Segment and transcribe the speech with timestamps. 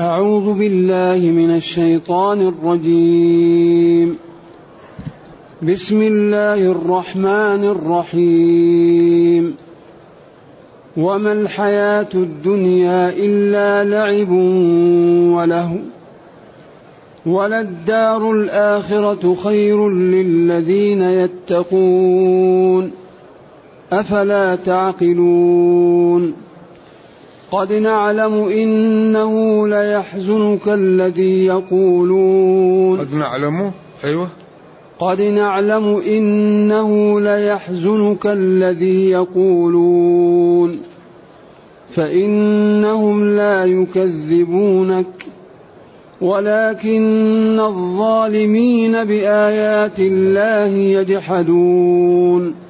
[0.00, 4.16] أعوذ بالله من الشيطان الرجيم.
[5.62, 9.56] بسم الله الرحمن الرحيم.
[10.96, 14.30] وما الحياة الدنيا إلا لعب
[15.36, 15.78] وله
[17.26, 22.92] وللدار الآخرة خير للذين يتقون.
[23.92, 26.49] أفلا تعقلون؟
[27.50, 33.00] قد نعلم إنه ليحزنك الذي يقولون.
[33.00, 33.70] قد نعلم
[34.04, 34.28] أيوه.
[34.98, 40.80] قد نعلم إنه ليحزنك الذي يقولون.
[41.94, 45.26] فإنهم لا يكذبونك
[46.20, 52.69] ولكن الظالمين بآيات الله يجحدون.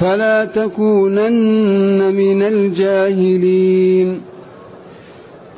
[0.00, 4.20] فلا تكونن من الجاهلين.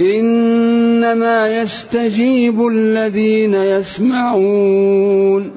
[0.01, 5.53] إنما يستجيب الذين يسمعون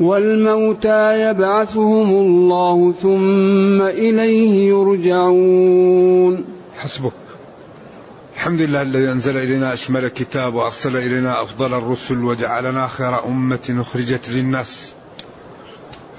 [0.00, 6.44] والموتى يبعثهم الله ثم إليه يرجعون.
[6.76, 7.12] حسبك.
[8.36, 14.30] الحمد لله الذي أنزل إلينا أشمل الكتاب وأرسل إلينا أفضل الرسل وجعلنا خير أمة أخرجت
[14.30, 14.94] للناس.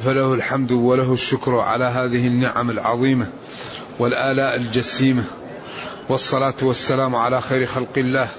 [0.01, 3.27] فله الحمد وله الشكر على هذه النعم العظيمة
[3.99, 5.23] والآلاء الجسيمة
[6.09, 8.29] والصلاة والسلام على خير خلق الله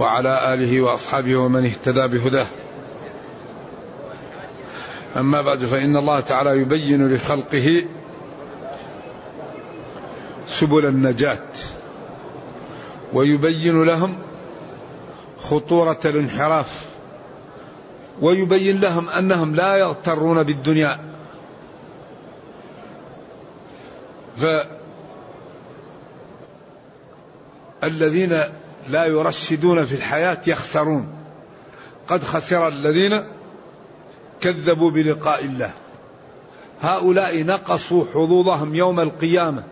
[0.00, 2.46] وعلى آله وأصحابه ومن اهتدى بهداه.
[5.16, 7.84] أما بعد فإن الله تعالى يبين لخلقه
[10.46, 11.42] سبل النجاة
[13.12, 14.18] ويبين لهم
[15.38, 16.83] خطورة الانحراف.
[18.20, 21.00] ويبين لهم أنهم لا يغترون بالدنيا.
[27.80, 28.42] فالذين
[28.88, 31.08] لا يرشدون في الحياة يخسرون.
[32.08, 33.24] قد خسر الذين
[34.40, 35.72] كذبوا بلقاء الله.
[36.82, 39.62] هؤلاء نقصوا حظوظهم يوم القيامة.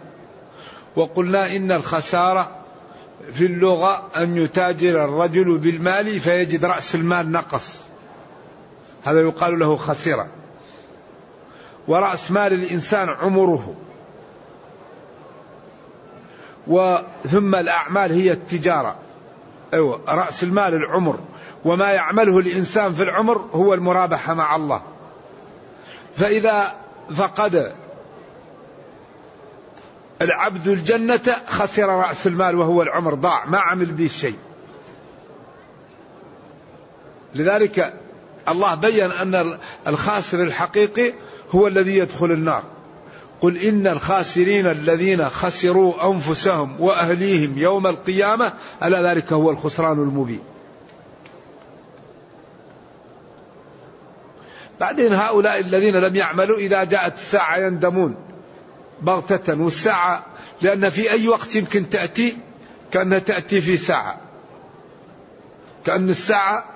[0.97, 2.51] وقلنا إن الخسارة
[3.35, 7.82] في اللغة أن يتاجر الرجل بالمال فيجد رأس المال نقص.
[9.05, 10.27] هذا يقال له خسرة
[11.89, 13.75] ورأس مال الإنسان عمره.
[16.67, 18.97] وثم الأعمال هي التجارة.
[19.75, 21.19] أيوة رأس المال العمر.
[21.65, 24.83] وما يعمله الإنسان في العمر هو المرابحة مع الله.
[26.15, 26.75] فإذا
[27.17, 27.73] فقد
[30.23, 34.39] العبد الجنة خسر رأس المال وهو العمر ضاع ما عمل به شيء.
[37.35, 37.95] لذلك
[38.49, 41.13] الله بين أن الخاسر الحقيقي
[41.51, 42.63] هو الذي يدخل النار.
[43.41, 50.41] قل إن الخاسرين الذين خسروا أنفسهم وأهليهم يوم القيامة ألا ذلك هو الخسران المبين.
[54.81, 58.17] بعدين هؤلاء الذين لم يعملوا إذا جاءت الساعة يندمون
[59.03, 60.27] بغتة والساعة
[60.63, 62.37] لأن في أي وقت يمكن تأتي؟
[62.93, 64.21] كأنها تأتي في ساعة.
[65.87, 66.72] كأن الساعة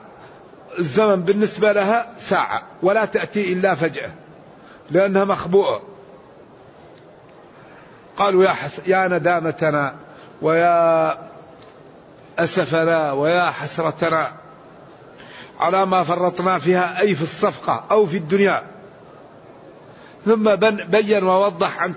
[0.79, 4.11] الزمن بالنسبة لها ساعة ولا تأتي إلا فجأة
[4.91, 5.83] لأنها مخبوءة.
[8.17, 9.95] قالوا يا, حس يا ندامتنا
[10.43, 11.19] ويا
[12.39, 14.33] أسفنا ويا حسرتنا
[15.59, 18.63] على ما فرطنا فيها أي في الصفقة أو في الدنيا.
[20.27, 20.57] ثم
[20.91, 21.95] بين ووضح عن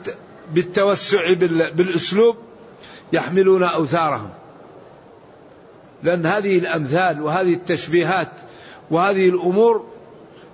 [0.51, 1.33] بالتوسع
[1.74, 2.38] بالأسلوب
[3.13, 4.30] يحملون أوزارهم
[6.04, 8.31] لأن هذه الأمثال وهذه التشبيهات
[8.91, 9.86] وهذه الأمور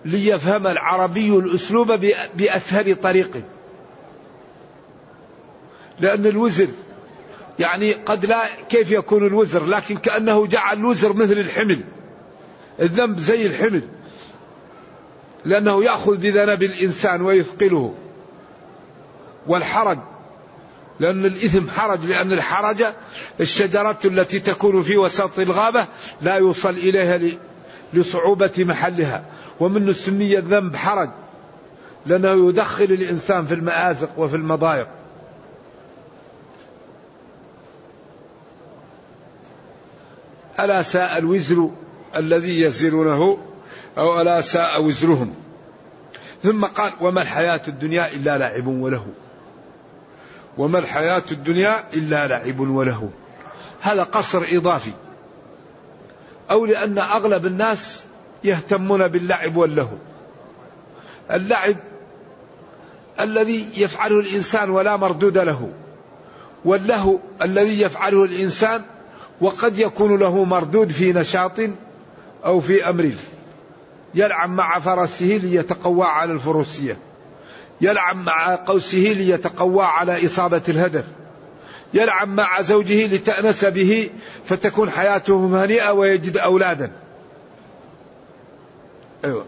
[0.06, 1.92] ليفهم العربي الأسلوب
[2.36, 3.44] بأسهل طريق.
[6.00, 6.68] لأن الوزر
[7.60, 11.80] يعني قد لا كيف يكون الوزر لكن كأنه جعل الوزر مثل الحمل.
[12.80, 13.82] الذنب زي الحمل.
[15.46, 17.94] لأنه يأخذ بذنب الإنسان ويثقله.
[19.48, 20.00] والحرج
[21.00, 22.86] لأن الإثم حرج لأن الحرج
[23.40, 25.86] الشجرة التي تكون في وسط الغابة
[26.22, 27.18] لا يوصل إليها
[27.94, 29.26] لصعوبة محلها
[29.60, 31.10] ومن سمي الذنب حرج.
[32.06, 34.88] لأنه يدخل الإنسان في المآزق وفي المضايق.
[40.60, 41.70] ألا ساء الوزر
[42.16, 43.38] الذي يزرونه
[43.98, 45.34] أو ألا ساء وزرهم.
[46.44, 49.08] ثم قال وما الحياة الدنيا إلا لعب وله.
[50.58, 53.10] وما الحياة الدنيا إلا لعب وله.
[53.82, 54.92] هذا قصر إضافي.
[56.52, 58.06] أو لأن أغلب الناس
[58.44, 59.98] يهتمون باللعب واللهو.
[61.32, 61.76] اللعب
[63.20, 65.70] الذي يفعله الإنسان ولا مردود له
[66.66, 68.82] واللهو الذي يفعله الإنسان
[69.42, 71.60] وقد يكون له مردود في نشاط
[72.46, 73.12] أو في أمر
[74.16, 76.98] يلعب مع فرسه ليتقوى على الفروسية
[77.82, 81.06] يلعب مع قوسه ليتقوى على إصابة الهدف.
[81.96, 84.10] يلعب مع زوجه لتأنس به
[84.46, 86.92] فتكون حياته هنيئة ويجد أولادا.
[89.26, 89.46] أيوة.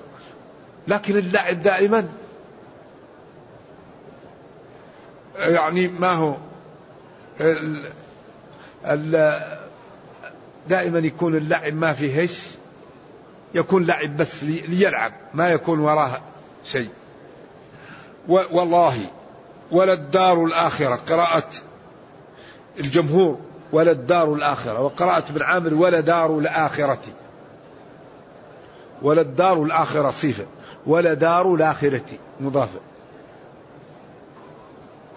[0.87, 2.09] لكن اللعب دائما
[5.39, 6.35] يعني ما هو؟
[10.67, 12.39] دائما يكون اللعب ما فيه إيش؟
[13.53, 16.21] يكون لعب بس ليلعب ما يكون وراها
[16.65, 16.89] شيء.
[18.27, 18.97] والله
[19.71, 21.49] ولا الدار الآخرة قراءة
[22.79, 23.39] الجمهور
[23.71, 24.81] ولا الدار الآخرة.
[24.81, 27.01] وقراءة ابن عامر ولا دار الآخرة.
[29.01, 30.45] ولا الدار الآخرة صفة.
[30.85, 32.05] ولا دار الآخرة
[32.39, 32.79] مضافة.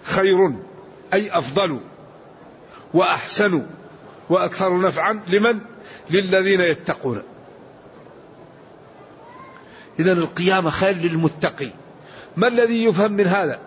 [0.03, 0.53] خير
[1.13, 1.79] أي أفضل
[2.93, 3.65] وأحسن
[4.29, 5.59] وأكثر نفعا لمن؟
[6.09, 7.21] للذين يتقون.
[9.99, 11.69] إذا القيامة خير للمتقي
[12.37, 13.59] ما الذي يفهم من هذا؟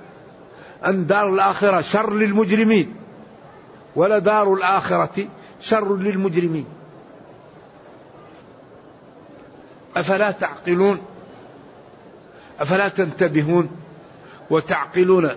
[0.87, 2.95] أن دار الآخرة شر للمجرمين.
[3.97, 5.29] ولا دار الآخرة
[5.61, 6.67] شر للمجرمين.
[9.97, 11.03] أفلا تعقلون؟
[12.61, 13.71] أفلا تنتبهون؟
[14.51, 15.31] وتعقلون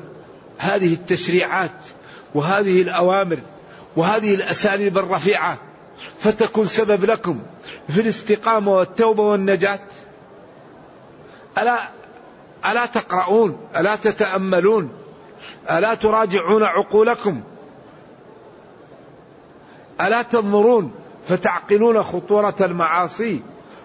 [0.57, 1.71] هذه التشريعات
[2.36, 3.39] وهذه الأوامر
[3.95, 5.57] وهذه الأساليب الرفيعة
[6.19, 7.39] فتكون سبب لكم
[7.89, 9.80] في الاستقامة والتوبة والنجاة؟
[11.57, 11.89] ألا
[12.65, 14.89] ألا تقرؤون؟ ألا تتأملون؟
[15.71, 17.42] ألا تراجعون عقولكم؟
[20.01, 20.91] ألا تنظرون
[21.27, 23.41] فتعقلون خطورة المعاصي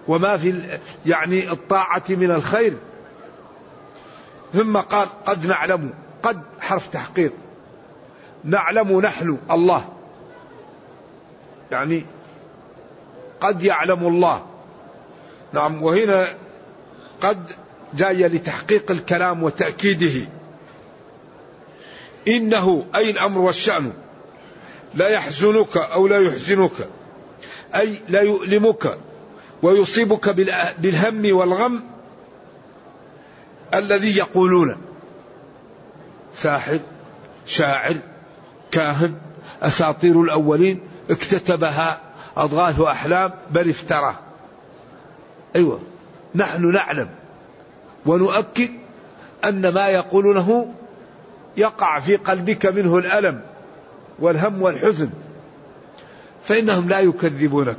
[0.09, 2.77] وما في يعني الطاعة من الخير.
[4.53, 5.91] ثم قال قد نعلم
[6.23, 7.33] قد حرف تحقيق.
[8.45, 9.89] نعلم نحن الله.
[11.71, 12.05] يعني
[13.41, 14.47] قد يعلم الله.
[15.53, 16.27] نعم وهنا
[17.21, 17.51] قد
[17.95, 20.29] جاية لتحقيق الكلام وتأكيده.
[22.29, 23.93] إنه أي الأمر والشأن.
[24.95, 26.89] لا يحزنك أو لا يحزنك
[27.75, 28.99] أي لا يؤلمك
[29.63, 30.29] ويصيبك
[30.79, 31.83] بالهم والغم
[33.75, 34.77] الذي يقولون.
[36.35, 36.81] ساحر
[37.47, 37.97] شاعر
[38.71, 39.15] كاهن
[39.63, 40.81] أساطير الأولين
[41.11, 42.01] اكتتبها
[42.37, 44.19] أضغاث أحلام بل افتراه
[45.57, 45.81] أيوة
[46.35, 47.09] نحن نعلم
[48.07, 48.71] ونؤكد
[49.45, 50.75] أن ما يقولونه
[51.57, 53.41] يقع في قلبك منه الألم.
[54.23, 55.11] والهم والحزن.
[56.43, 57.77] فإنهم لا يكذبونك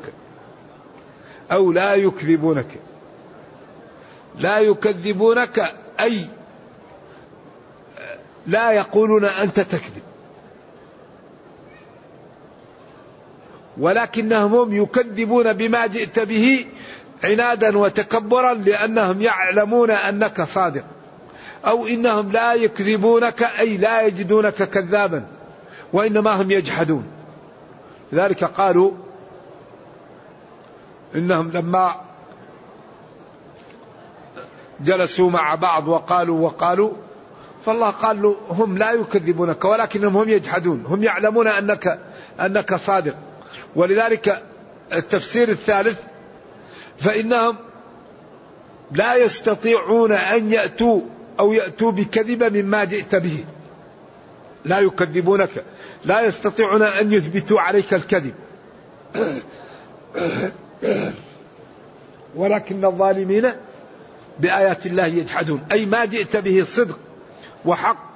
[1.51, 2.67] أو لا يكذبونك.
[4.39, 6.25] لا يكذبونك أي
[8.47, 10.03] لا يقولون أنت تكذب.
[13.77, 16.65] ولكنهم هم يكذبون بما جئت به
[17.23, 20.83] عنادا وتكبرا لأنهم يعلمون أنك صادق.
[21.65, 25.25] أو إنهم لا يكذبونك أي لا يجدونك كذابا.
[25.93, 27.05] وإنما هم يجحدون.
[28.11, 28.91] لذلك قالوا
[31.15, 31.95] إنهم لما
[34.81, 36.91] جلسوا مع بعض وقالوا وقالوا
[37.65, 41.99] فالله قال له هم لا يكذبونك ولكنهم هم يجحدون هم يعلمون أنك
[42.39, 43.15] أنك صادق.
[43.75, 44.43] ولذلك
[44.93, 46.01] التفسير الثالث
[46.97, 47.55] فإنهم
[48.91, 51.01] لا يستطيعون أن يأتوا
[51.39, 53.45] أو يأتوا بكذبة مما جئت به.
[54.65, 55.63] لا يكذبونك
[56.05, 58.33] لا يستطيعون أن يثبتوا عليك الكذب.
[62.35, 63.51] ولكن الظالمين
[64.39, 65.61] بآيات الله يجحدون.
[65.71, 66.99] أي ما جئت به صدق
[67.65, 68.13] وحق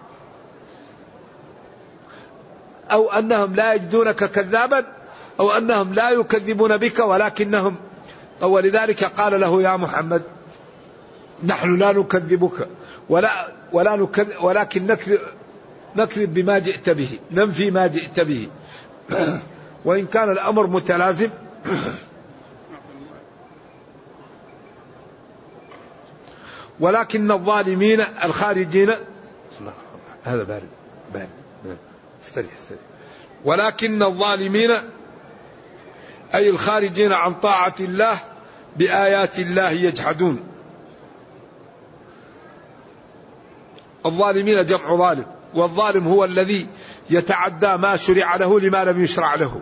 [2.91, 4.85] أو أنهم لا يجدونك كذابا
[5.39, 7.75] أو أنهم لا يكذبون بك ولكنهم
[8.41, 10.23] ولذلك قال له يا محمد
[11.43, 12.67] نحن لا نكذبك
[13.09, 14.87] ولا ولا نكذب ولكن
[15.97, 18.47] نكذب بما جئت به ننفي ما جئت به.
[19.85, 21.29] وإن كان الأمر متلازم
[26.79, 28.91] ولكن الظالمين الخارجين
[30.23, 30.67] هذا بارد
[31.13, 31.29] بارد
[32.23, 32.81] استريح استريح.
[33.45, 34.71] ولكن الظالمين
[36.35, 38.17] أي الخارجين عن طاعة الله
[38.75, 40.43] بآيات الله يجحدون.
[44.05, 45.25] الظالمين جمع ظالم.
[45.53, 46.67] والظالم هو الذي
[47.09, 49.61] يتعدى ما شرع له لما لم يشرع له.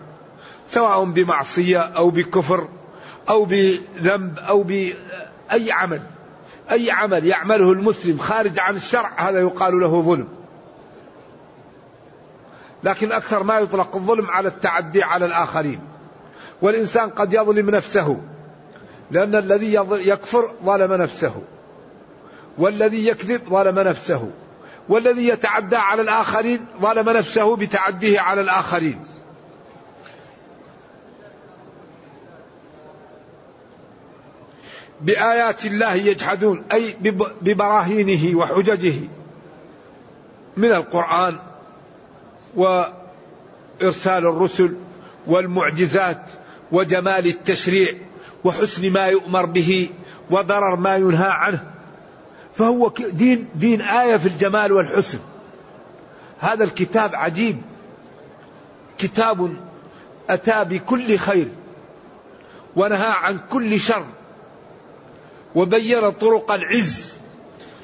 [0.68, 2.68] سواء بمعصية أو بكفر
[3.30, 6.02] أو بذنب أو بأي عمل.
[6.72, 10.28] أي عمل يعمله المسلم خارج عن الشرع هذا يقال له ظلم.
[12.84, 15.80] لكن أكثر ما يطلق الظلم على التعدي على الآخرين.
[16.62, 18.22] والإنسان قد يظلم نفسه
[19.12, 21.42] لأن الذي يكفر ظلم نفسه
[22.58, 24.32] والذي يكذب ظلم نفسه.
[24.90, 29.00] والذي يتعدى على الآخرين ظلم نفسه بتعديه على الآخرين.
[35.02, 36.96] بآيات الله يجحدون أي
[37.42, 38.96] ببراهينه وحججه
[40.58, 41.36] من القرآن
[42.56, 44.76] وإرسال الرسل
[45.28, 46.22] والمعجزات
[46.72, 47.94] وجمال التشريع
[48.44, 49.90] وحسن ما يؤمر به
[50.30, 51.75] وضرر ما ينهى عنه.
[52.56, 55.20] فهو دين دين آية في الجمال والحسن.
[56.40, 57.62] هذا الكتاب عجيب.
[58.98, 59.56] كتاب
[60.30, 61.48] أتى بكل خير
[62.76, 64.06] ونهى عن كل شر
[65.56, 67.16] وبين طرق العز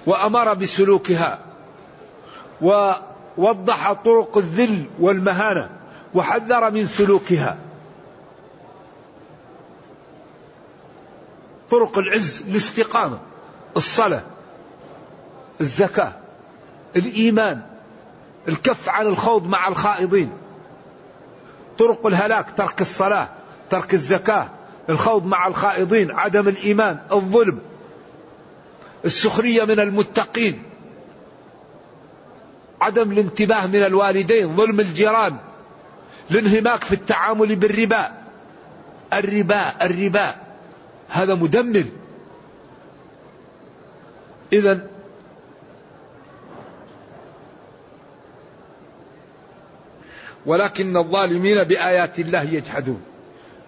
[0.06, 1.40] وأمر بسلوكها
[2.62, 5.70] ووضح طرق الذل والمهانة
[6.14, 7.58] وحذر من سلوكها.
[11.72, 13.20] طرق العز الاستقامة
[13.78, 14.24] الصلاة
[15.62, 16.14] الزكاة
[16.96, 17.62] الإيمان
[18.48, 20.32] الكف عن الخوض مع الخائضين
[21.78, 23.30] طرق الهلاك ترك الصلاة
[23.70, 24.48] ترك الزكاة
[24.90, 27.60] الخوض مع الخائضين عدم الإيمان الظلم
[29.06, 30.64] السخرية من المتقين
[32.82, 35.38] عدم الانتباه من الوالدين ظلم الجيران
[36.32, 38.12] الانهماك في التعامل بالربا.
[39.14, 40.36] الربا الربا
[41.10, 41.84] هذا مدمر.
[44.54, 44.88] إذا
[50.46, 53.02] ولكن الظالمين بآيات الله يجحدون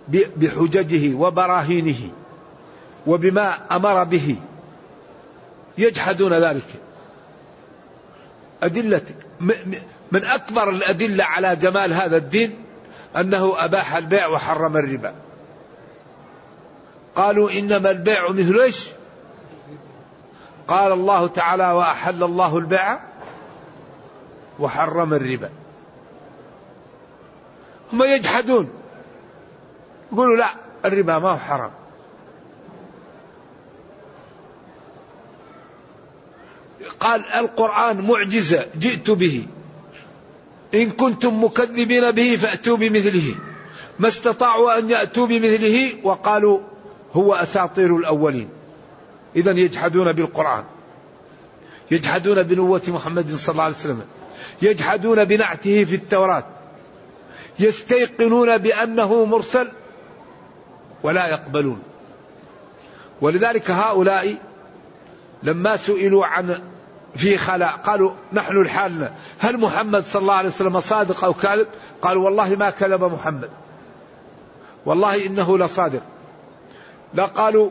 [0.07, 2.09] بحججه وبراهينه
[3.07, 4.35] وبما أمر به
[5.77, 6.67] يجحدون ذلك.
[8.63, 9.01] أدلة
[10.11, 12.55] من أكبر الأدلة على جمال هذا الدين
[13.17, 15.13] أنه أباح البيع وحرم الربا.
[17.15, 18.89] قالوا إنما البيع مثل إيش؟
[20.67, 22.99] قال الله تعالى وأحل الله البيع
[24.59, 25.49] وحرم الربا.
[27.93, 28.69] هم يجحدون.
[30.13, 30.47] يقولوا لا
[30.85, 31.71] الربا ما هو حرام.
[36.99, 39.45] قال القرآن معجزة جئت به.
[40.73, 43.35] إن كنتم مكذبين به فأتوا بمثله.
[43.99, 46.59] ما استطاعوا أن يأتوا بمثله وقالوا
[47.13, 48.49] هو أساطير الأولين.
[49.35, 50.63] إذا يجحدون بالقرآن.
[51.91, 54.01] يجحدون بنوة محمد صلى الله عليه وسلم.
[54.61, 56.52] يجحدون بنعته في التوراة.
[57.59, 59.67] يستيقنون بأنه مرسل
[61.03, 61.81] ولا يقبلون.
[63.21, 64.35] ولذلك هؤلاء
[65.43, 66.61] لما سئلوا عن
[67.15, 71.67] في خلاء قالوا نحن الحال هل محمد صلى الله عليه وسلم صادق أو كاذب؟
[72.01, 73.49] قالوا والله ما كذب محمد.
[74.85, 76.01] والله إنه لصادق.
[77.13, 77.69] لا قالوا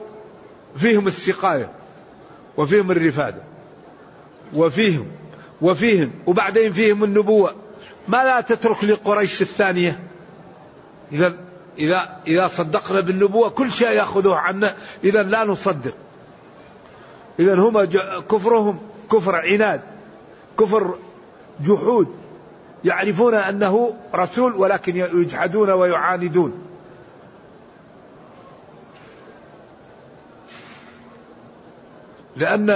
[0.76, 1.70] فيهم السقاية
[2.56, 3.42] وفيهم الرفادة
[4.54, 5.06] وفيهم
[5.62, 7.61] وفيهم وبعدين فيهم النبوة.
[8.08, 10.00] ما لا تترك لقريش الثانية؟
[11.12, 11.34] إذا
[11.78, 15.94] إذا إذا صدقنا بالنبوة كل شيء يأخذوه عنا إذا لا نصدق.
[17.38, 17.84] إذا هم
[18.20, 18.78] كفرهم
[19.12, 19.80] كفر عناد
[20.58, 20.98] كفر
[21.60, 22.14] جحود.
[22.84, 26.68] يعرفون أنه رسول ولكن يجحدون ويعاندون.
[32.36, 32.66] لأن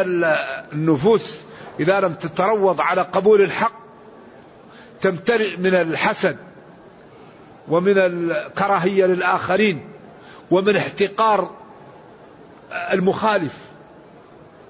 [0.72, 1.40] النفوس
[1.80, 3.85] إذا لم تتروض على قبول الحق
[5.00, 6.36] تمتلئ من الحسد
[7.68, 9.88] ومن الكراهية للآخرين
[10.50, 11.50] ومن احتقار
[12.92, 13.52] المخالف.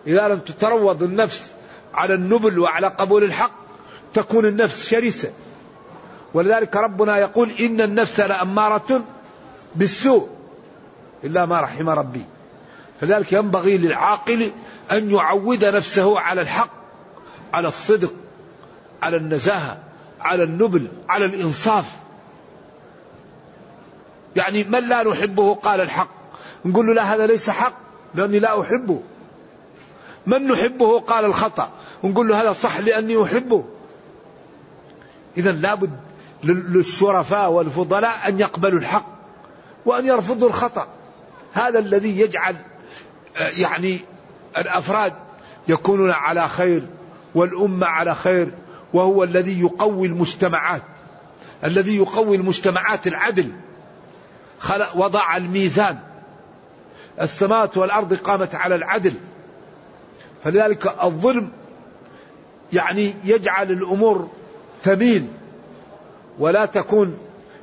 [0.07, 1.53] إذا لم تتروض النفس
[1.95, 3.53] على النبل وعلى قبول الحق
[4.15, 5.31] تكون النفس شرسة.
[6.35, 9.05] ولذلك ربنا يقول إن النفس لأمارة
[9.75, 10.29] بالسوء
[11.25, 12.25] إلا ما رحم ربي.
[13.01, 14.53] فذلك ينبغي للعاقل
[14.93, 16.71] أن يعود نفسه على الحق
[17.53, 18.13] على الصدق
[19.03, 19.79] على النزاهة.
[20.21, 21.97] على النبل على الإنصاف.
[24.37, 26.11] يعني من لا نحبه قال الحق.
[26.65, 27.75] نقول له لا هذا ليس حق
[28.15, 29.03] لأني لا أحبه.
[30.27, 31.71] من نحبه قال الخطأ.
[32.03, 33.65] ونقول له هذا صح لأني أحبه.
[35.37, 35.97] إذا لابد
[36.45, 39.07] للشرفاء والفضلاء أن يقبلوا الحق
[39.87, 40.89] وأن يرفضوا الخطأ.
[41.53, 42.57] هذا الذي يجعل
[43.59, 44.01] يعني
[44.59, 45.13] الأفراد
[45.69, 46.83] يكونون على خير
[47.35, 48.51] والأمة على خير.
[48.93, 50.83] وهو الذي يقوي المجتمعات
[51.65, 53.53] الذي يقوي المجتمعات العدل.
[54.59, 55.99] خلق وضع الميزان.
[57.21, 59.15] السماوات والأرض قامت على العدل.
[60.45, 61.51] فلذلك الظلم
[62.73, 64.29] يعني يجعل الأمور
[64.83, 65.27] تميل
[66.39, 67.19] ولا تكون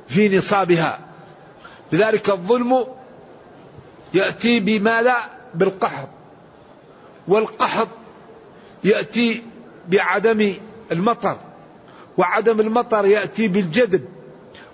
[0.08, 0.98] في نصابها.
[1.92, 2.86] لذلك الظلم
[4.14, 5.16] يأتي بماذا
[5.54, 6.08] بالقحط.
[7.28, 7.88] والقحط
[8.84, 9.42] يأتي
[9.88, 10.54] بعدم
[10.92, 11.38] المطر
[12.18, 14.04] وعدم المطر يأتي بالجدب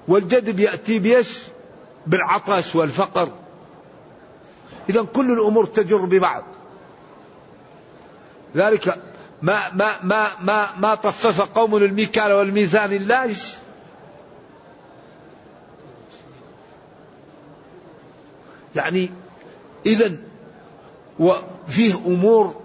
[0.09, 1.38] والجدب يأتي بيش
[2.07, 3.29] بالعطش والفقر.
[4.88, 6.45] إذا كل الأمور تجر ببعض.
[8.57, 9.02] ذلك
[9.43, 13.35] ما ما ما ما ما طفف قوم الميكال والميزان الله.
[18.76, 19.11] يعني
[19.87, 20.17] إذا
[21.19, 22.61] وفيه أمور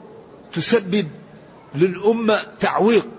[0.54, 1.08] تسبب
[1.76, 3.15] للأمة تعويق.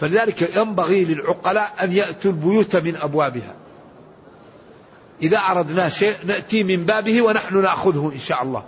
[0.00, 3.54] فلذلك ينبغي للعقلاء أن يأتوا البيوت من أبوابها.
[5.22, 8.64] إذا أردنا شيء نأتي من بابه ونحن نأخذه إن شاء الله.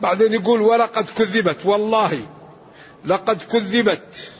[0.00, 1.66] بعدين يقول ولقد كذبت.
[1.66, 2.26] والله
[3.04, 4.32] لقد كذبت.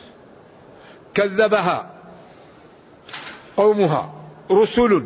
[1.13, 1.91] كذبها
[3.57, 4.13] قومها
[4.51, 5.05] رسل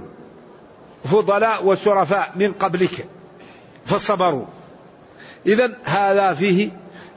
[1.11, 3.07] فضلاء وشرفاء من قبلك
[3.85, 4.45] فصبروا.
[5.45, 6.69] إذا هذا فيه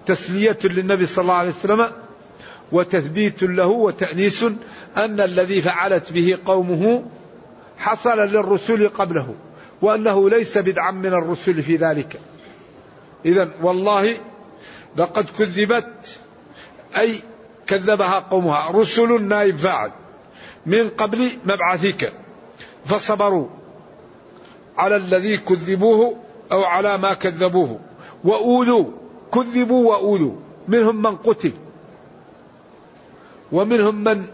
[0.07, 2.02] تسلية للنبي صلى الله عليه وسلم
[2.73, 4.45] وتثبيت له وتأنيس
[4.97, 7.05] أن الذي فعلت به قومه
[7.79, 9.35] حصل للرسل قبله
[9.83, 12.21] وأنه ليس بدعا من الرسل في ذلك.
[13.25, 14.15] إذا والله
[14.97, 16.19] لقد كذبت
[16.99, 17.21] أي
[17.67, 18.71] كذبها قومها.
[18.71, 19.91] رسل نائب فاعل.
[20.67, 22.13] من قبل مبعثك
[22.85, 23.47] فصبروا
[24.79, 26.17] على الذي كذبوه
[26.53, 27.81] أو على ما كذبوه.
[28.25, 28.85] وأوذوا
[29.35, 30.33] كذبوا وأوذوا
[30.69, 31.53] منهم من قتل.
[33.53, 34.25] ومنهم من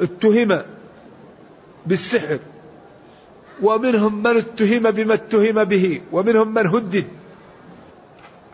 [0.00, 0.62] اتهم
[1.86, 2.38] بالسحر
[3.62, 7.06] ومنهم من اتهم بما اتهم به ومنهم من هدد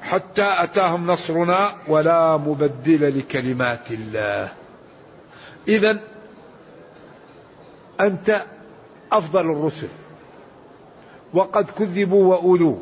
[0.03, 4.49] حتى أتاهم نصرنا ولا مبدل لكلمات الله.
[5.69, 6.01] إذا
[8.01, 8.43] أنت
[9.13, 9.89] أفضل الرسل.
[11.35, 12.77] وقد كذبوا وأوذوا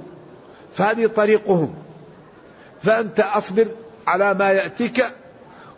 [0.74, 1.74] فهذه طريقهم.
[2.82, 3.66] فأنت أصبر
[4.06, 5.04] على ما يأتيك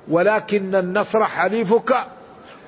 [0.09, 1.95] ولكن النصر حليفك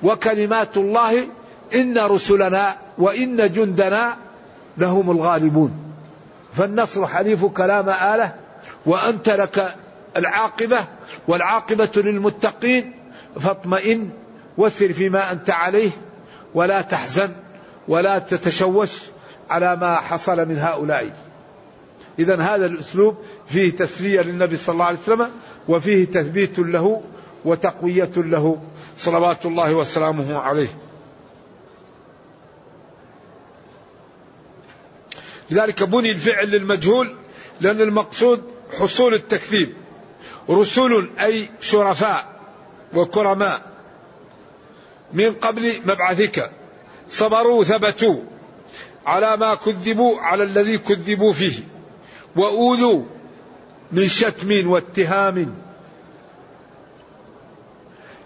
[0.03, 1.27] وكلمات الله
[1.75, 4.17] إن رسلنا وإن جندنا
[4.77, 5.71] لهم الغالبون.
[6.53, 8.35] فالنصر حليفك لا مآلة
[8.85, 9.75] وأنت لك
[10.17, 10.79] العاقبة
[11.27, 12.93] والعاقبة للمتقين
[13.39, 14.09] فاطمئن
[14.57, 15.91] وسر فيما أنت عليه
[16.53, 17.29] ولا تحزن
[17.87, 18.91] ولا تتشوش
[19.49, 21.13] على ما حصل من هؤلاء.
[22.19, 23.17] إذا هذا الأسلوب
[23.49, 25.29] فيه تسلية للنبي صلى الله عليه وسلم
[25.67, 27.01] وفيه تثبيت له
[27.45, 28.61] وتقوية له
[28.97, 30.69] صلوات الله وسلامه عليه.
[35.49, 37.15] لذلك بني الفعل للمجهول
[37.61, 38.43] لأن المقصود
[38.79, 39.73] حصول التكذيب.
[40.49, 42.39] رسل أي شرفاء
[42.93, 43.61] وكرماء
[45.13, 46.51] من قبل مبعثك.
[47.09, 48.19] صبروا ثبتوا
[49.05, 51.63] على ما كذبوا على الذي كذبوا فيه.
[52.35, 53.03] وأوذوا
[53.91, 55.66] من شتم واتهام.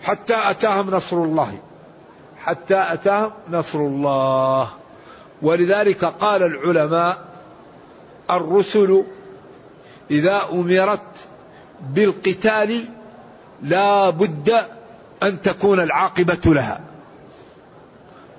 [0.04, 1.60] حتى أتاهم نصر الله.
[2.38, 4.70] حتى أتاهم نصر الله.
[5.42, 7.26] ولذلك قال العلماء
[8.30, 9.04] الرسل
[10.12, 11.08] إذا أمرت
[11.90, 12.84] بالقتال
[13.64, 14.54] لا بد
[15.24, 16.82] أن تكون العاقبة لها.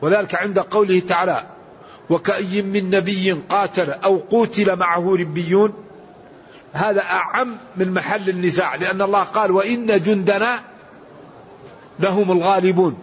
[0.02, 1.46] وذلك عند قوله تعالى
[2.10, 5.74] وكأي من نبي قاتل أو قتل معه ربيون.
[6.72, 10.71] هذا أعم من محل النزاع لأن الله قال وإن جندنا
[12.02, 12.98] لهم الغالبون.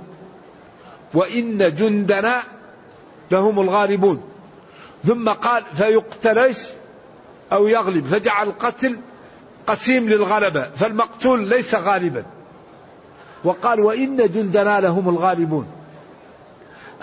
[1.13, 2.43] وإن جندنا
[3.31, 4.21] لهم الغالبون.
[5.07, 6.55] ثم قال فيقتل
[7.51, 8.05] أو يغلب.
[8.05, 8.97] فجعل القتل
[9.67, 10.61] قسيم للغلبة.
[10.61, 12.23] فالمقتول ليس غالبا.
[13.43, 15.67] وقال وإن جندنا لهم الغالبون.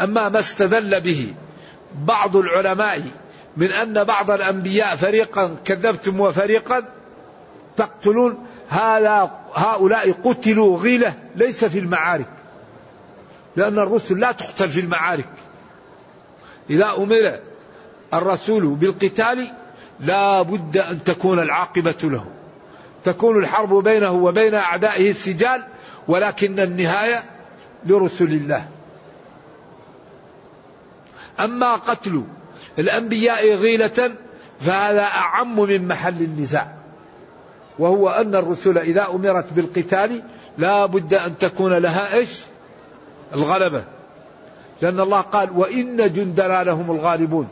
[0.01, 1.35] أما ما استدل به
[1.95, 3.03] بعض العلماء
[3.57, 6.83] من أن بعض الأنبياء فريقا كذبتم وفريقا
[7.77, 12.29] تقتلون هذا هؤلاء قتلوا غيلة ليس في المعارك.
[13.57, 15.29] لأن الرسل لا تقتل في المعارك.
[16.71, 17.39] إذا أمر
[18.15, 19.53] الرسول بالقتال
[20.01, 22.27] لا بد أن تكون العاقبة له.
[23.05, 25.65] تكون الحرب بينه وبين أعدائه السجال
[26.09, 27.25] ولكن النهاية
[27.87, 28.69] لرسل الله.
[31.41, 32.25] أما قتل
[32.79, 34.15] الأنبياء غيلة
[34.61, 36.76] فهذا أعم من محل النزاع.
[37.79, 40.23] وهو أن الرسل إذا أمرت بالقتال
[40.59, 42.45] لا بد أن تكون لها إيش؟
[43.35, 43.85] الغلبة.
[44.83, 47.49] لأن الله قال وإن جندنا لهم الغالبون.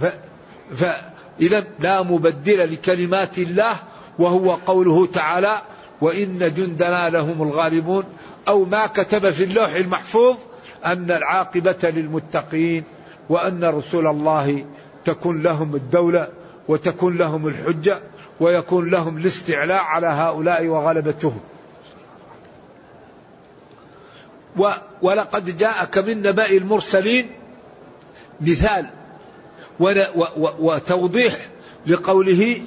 [0.00, 0.06] ف...
[0.74, 3.76] فإذا لا مبدل لكلمات الله
[4.18, 5.62] وهو قوله تعالى
[6.00, 8.04] وإن جندنا لهم الغالبون.
[8.48, 10.36] أو ما كتب في اللوح المحفوظ
[10.84, 12.84] أن العاقبة للمتقين
[13.28, 14.64] وأن رسول الله
[15.04, 16.39] تكون لهم الدولة.
[16.70, 18.00] وتكون لهم الحجة
[18.40, 21.40] ويكون لهم الاستعلاء على هؤلاء وغلبتهم
[25.02, 27.30] ولقد جاءك من نبأ المرسلين
[28.40, 28.86] مثال
[30.60, 31.34] وتوضيح
[31.86, 32.62] لقوله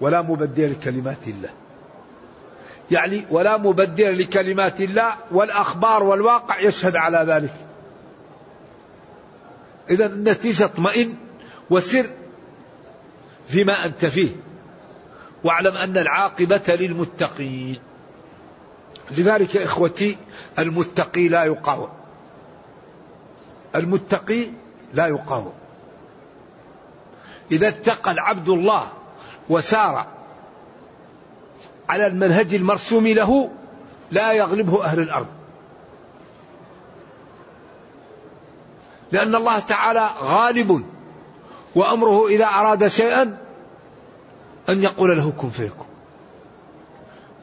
[0.00, 1.50] ولا مبدل لكلمات الله.
[2.90, 7.54] يعني ولا مبدل لكلمات الله والأخبار والواقع يشهد على ذلك.
[9.90, 11.14] إذا النتيجة اطمئن
[11.70, 12.06] وسر
[13.48, 14.30] فيما أنت فيه.
[15.44, 17.78] واعلم أن العاقبة للمتقين.
[19.10, 20.16] لذلك إخوتي
[20.58, 21.88] المتقي لا يقاوم.
[23.74, 24.46] المتقي
[24.94, 25.52] لا يقاوم.
[27.52, 28.86] إذا اتقى العبد الله
[29.48, 30.06] وسار
[31.88, 33.50] على المنهج المرسوم له
[34.10, 35.41] لا يغلبه أهل الأرض.
[39.12, 40.84] لأن الله تعالى غالب
[41.74, 43.38] وأمره إذا أراد شيئا
[44.68, 45.86] أن يقول له كن فيكون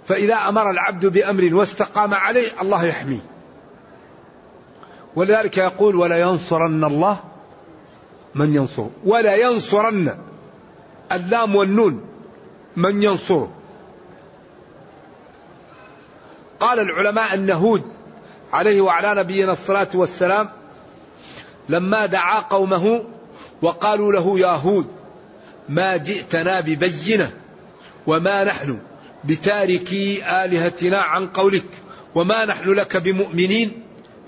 [0.08, 3.20] فإذا أمر العبد بأمر واستقام عليه الله يحميه.
[5.16, 7.18] ولذلك يقول ولا ينصرن الله
[8.36, 10.18] من ينصر ولا ينصرن
[11.12, 12.06] اللام والنون
[12.76, 13.52] من ينصره.
[16.60, 17.84] قال العلماء أن هود
[18.54, 20.50] عليه وعلى نبينا الصلاة والسلام
[21.70, 23.04] لما دعا قومه
[23.62, 24.88] وقالوا له يا هود
[25.70, 27.32] ما جئتنا ببينة
[28.08, 28.80] وما نحن
[29.24, 31.68] بتاركي آلهتنا عن قولك
[32.16, 33.72] وما نحن لك بمؤمنين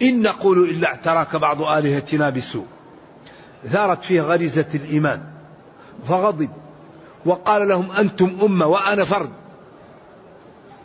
[0.01, 2.65] إن نقول إلا اعتراك بعض آلهتنا بسوء.
[3.69, 5.23] ثارت فيه غريزة الإيمان
[6.06, 6.49] فغضب
[7.25, 9.40] وقال لهم أنتم أمة وأنا فرد.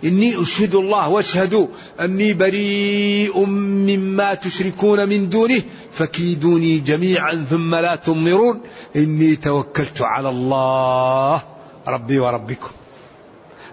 [0.05, 1.67] إني أشهد الله واشهدوا
[2.01, 8.61] أني بريء مما تشركون من دونه فكيدوني جميعا ثم لا تنظرون.
[8.97, 11.43] إني توكلت على الله
[11.89, 12.71] ربي وربكم.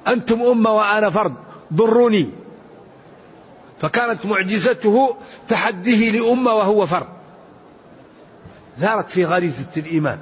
[0.07, 1.33] أنتم أمة وأنا فرد.
[1.73, 2.29] ضروني.
[3.81, 5.15] فكانت معجزته
[5.47, 7.07] تحديه لأمة وهو فرد.
[8.79, 10.19] ثارت في غريزة الإيمان.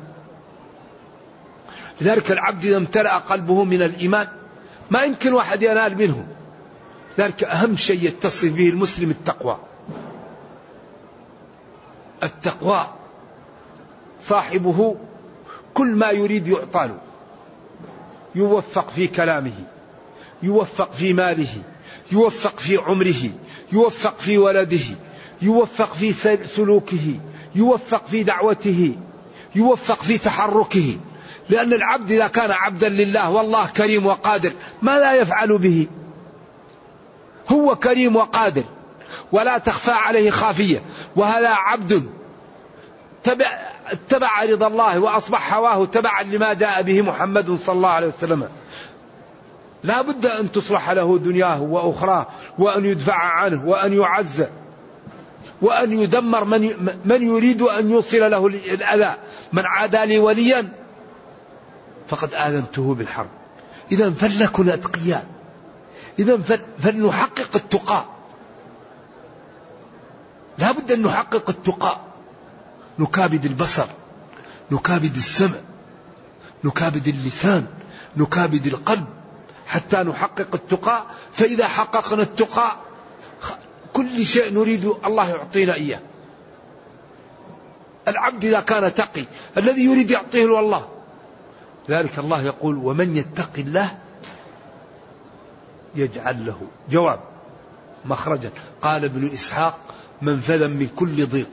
[2.01, 4.27] لذلك العبد إذا امتلأ قلبه من الإيمان
[4.91, 6.27] ما يمكن واحد ينال منه
[7.17, 9.57] ذلك أهم شيء يتصف به المسلم التقوى.
[12.23, 12.85] التقوى
[14.21, 14.95] صاحبه
[15.73, 16.89] كل ما يريد يعطى
[18.35, 19.53] يوفق في كلامه
[20.43, 21.63] يوفق في ماله
[22.11, 23.31] يوفق في عمره
[23.71, 24.85] يوفق في ولده
[25.41, 26.13] يوفق في
[26.47, 27.19] سلوكه
[27.55, 28.95] يوفق في دعوته
[29.55, 30.97] يوفق في تحركه.
[31.49, 34.51] لأن العبد إذا كان عبدا لله والله كريم وقادر
[34.81, 35.87] ما لا يفعل به.
[37.49, 38.63] هو كريم وقادر
[39.31, 40.81] ولا تخفى عليه خافية.
[41.15, 42.09] وهذا عبد
[43.23, 43.45] تبع
[43.91, 48.49] اتبع رضا الله وأصبح هواه تبعا لما جاء به محمد صلى الله عليه وسلم.
[49.83, 52.27] لا بد أن تصلح له دنياه وأخراه
[52.59, 54.45] وأن يدفع عنه وأن يعز
[55.61, 56.75] وأن يدمر من,
[57.05, 59.15] من يريد أن يوصل له الأذى.
[59.53, 60.80] من عادى لي وليا
[62.11, 63.29] فقد آذنته بالحرب.
[63.91, 65.27] إذا فلنكن أتقياء.
[66.19, 66.37] إذا
[66.79, 68.05] فلنحقق التقى
[70.57, 71.99] لا بد أن نحقق التقى
[72.99, 73.87] نكابد البصر
[74.71, 75.57] نكابد السمع
[76.63, 77.67] نكابد اللسان
[78.17, 79.05] نكابد القلب
[79.67, 82.71] حتى نحقق التقى فإذا حققنا التقى
[83.93, 85.99] كل شيء نريد الله يعطينا إياه.
[88.07, 89.25] العبد إذا كان تقي
[89.57, 90.87] الذي يريد يعطيه له الله.
[91.89, 93.97] ذلك الله يقول ومن يتق الله
[95.95, 96.61] يجعل له.
[96.89, 97.19] جواب
[98.05, 98.51] مخرجا.
[98.81, 99.79] قال ابن إسحاق
[100.21, 101.49] منفذا من كل ضيق.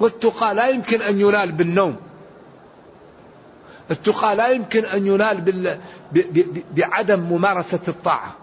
[0.00, 1.96] والتقى لا يمكن أن ينال بالنوم.
[3.90, 5.80] التقى لا يمكن أن ينال بال...
[6.12, 6.18] ب...
[6.18, 6.62] ب...
[6.76, 8.34] بعدم ممارسة الطاعة.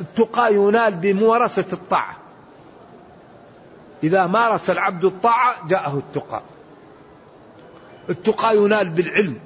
[0.00, 2.16] التقى ينال بممارسة الطاعة.
[4.02, 6.42] إذا مارس العبد الطاعة جاءه التقى.
[8.10, 9.38] التقى ينال بالعلم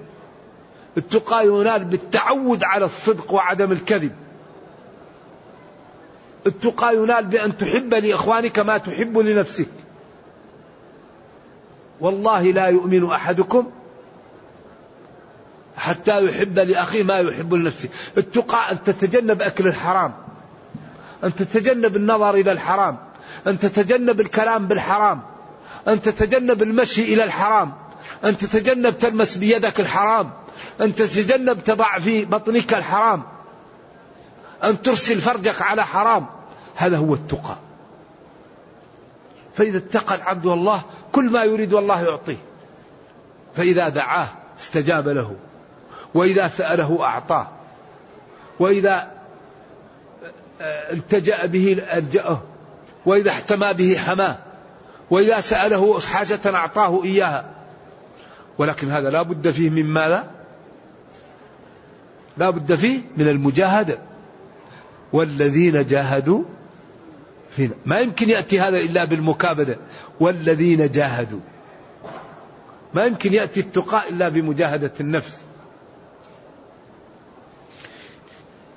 [0.96, 4.12] التقى ينال بالتعود على الصدق وعدم الكذب.
[6.46, 9.68] التقى ينال بأن تحب لإخوانك ما تحب لنفسك.
[12.00, 13.70] والله لا يؤمن أحدكم
[15.76, 17.88] حتى يحب لأخيه ما يحب لنفسه.
[18.18, 20.12] التقى أن تتجنب أكل الحرام
[21.24, 22.96] أن تتجنب النظر إلى الحرام
[23.46, 25.20] أن تتجنب الكلام بالحرام
[25.88, 27.72] أن تتجنب المشي إلى الحرام.
[28.24, 30.30] أن تتجنب تلمس بيدك الحرام
[30.80, 33.22] أن تتجنب تضع في بطنك الحرام
[34.64, 36.26] أن ترسل فرجك على حرام.
[36.76, 37.56] هذا هو التقى.
[39.56, 42.36] فإذا اتقى العبد الله كل ما يريد الله يعطيه.
[43.56, 44.28] فإذا دعاه
[44.60, 45.36] استجاب له.
[46.14, 47.48] وإذا سأله أعطاه.
[48.60, 49.10] وإذا
[50.90, 52.42] التجأ به ألجأه.
[53.06, 54.38] وإذا احتمى به حماه.
[55.10, 57.59] وإذا سأله حاجة أعطاه إياها.
[58.60, 60.30] ولكن هذا لا بد فيه من ماذا؟
[62.36, 63.98] لا بد فيه من المجاهدة.
[65.12, 66.44] والذين جاهدوا
[67.50, 69.76] فينا ما يمكن يأتي هذا إلا بالمكابدة.
[70.20, 71.40] والذين جاهدوا.
[72.94, 75.42] ما يمكن يأتي التقاء إلا بمجاهدة النفس.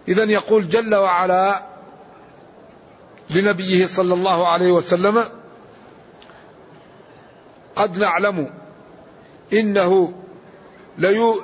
[0.07, 1.63] إذا يقول جل وعلا
[3.29, 5.23] لنبيه صلى الله عليه وسلم
[7.75, 8.62] قد نعلم
[9.53, 10.13] إنه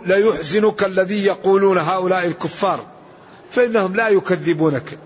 [0.06, 2.86] ليحزنك الذي يقولون هؤلاء الكفار
[3.50, 5.00] فإنهم لا يكذبونك.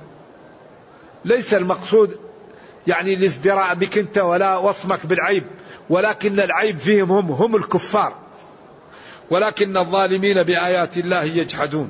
[1.25, 2.17] ليس المقصود
[2.87, 5.43] يعني الازدراء بك أنت ولا وصمك بالعيب
[5.89, 8.15] ولكن العيب فيهم هم هم الكفار.
[9.29, 11.89] ولكن الظالمين بآيات الله يجحدون.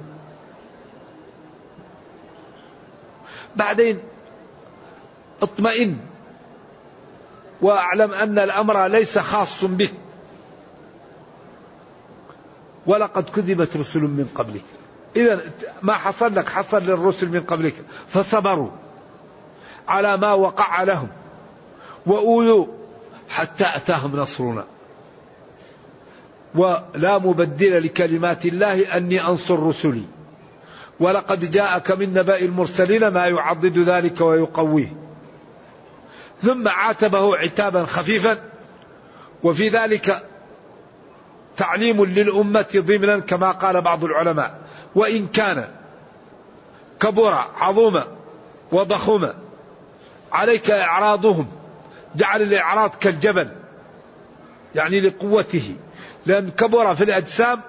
[3.55, 3.99] بعدين
[5.41, 5.97] اطمئن
[7.61, 9.93] وأعلم أن الأمر ليس خاص بك.
[12.87, 14.63] ولقد كذبت رسل من قبلك.
[15.15, 15.41] اذا
[15.81, 17.75] ما حصل لك حصل للرسل من قبلك.
[18.09, 18.69] فصبروا
[19.87, 21.07] على ما وقع لهم
[22.05, 22.65] وأوذوا
[23.29, 24.65] حتى أتاهم نصرنا.
[26.55, 30.03] ولا مبدل لكلمات الله أني أنصر رسلي.
[30.99, 34.93] ولقد جاءك من نبأ المرسلين ما يعضد ذلك ويقويه.
[36.41, 38.37] ثم عاتبه عتابا خفيفا.
[39.43, 40.23] وفي ذلك
[41.57, 44.59] تعليم للأمة ضمنا كما قال بعض العلماء.
[44.95, 45.67] وإن كان
[46.99, 48.07] كبر عظوما
[48.71, 49.33] وضخوما
[50.31, 51.47] عليك إعراضهم
[52.15, 53.49] جعل الإعراض كالجبل
[54.75, 55.75] يعني لقوته.
[56.25, 57.61] لأن كبر في الأجسام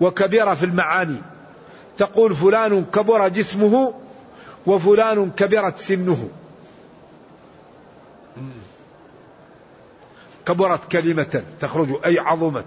[0.00, 1.20] وكبر في المعاني.
[1.98, 3.94] تقول فلان كبر جسمه
[4.66, 6.28] وفلان كبرت سنه.
[10.46, 12.64] كبرت كلمة تخرج أي عظمت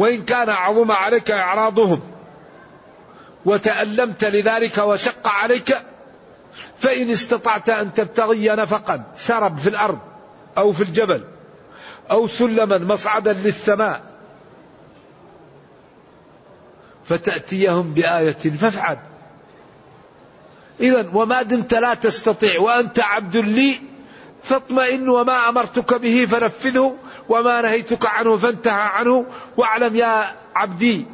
[0.00, 2.00] وإن كان عظم عليك إعراضهم
[3.44, 5.78] وتألمت لذلك وشق عليك
[6.78, 9.98] فإن استطعت أن تبتغي نفقا سرب في الأرض
[10.58, 11.24] أو في الجبل
[12.10, 14.02] أو سلما مصعدا للسماء
[17.04, 18.98] فتأتيهم بآية فافعل.
[20.80, 23.80] إذا وما دمت لا تستطيع وأنت عبد لي
[24.42, 26.96] فاطمئن وما أمرتك به فنفذه
[27.28, 29.26] وما نهيتك عنه فانتهى عنه
[29.56, 30.24] واعلم يا
[30.54, 31.06] عبدي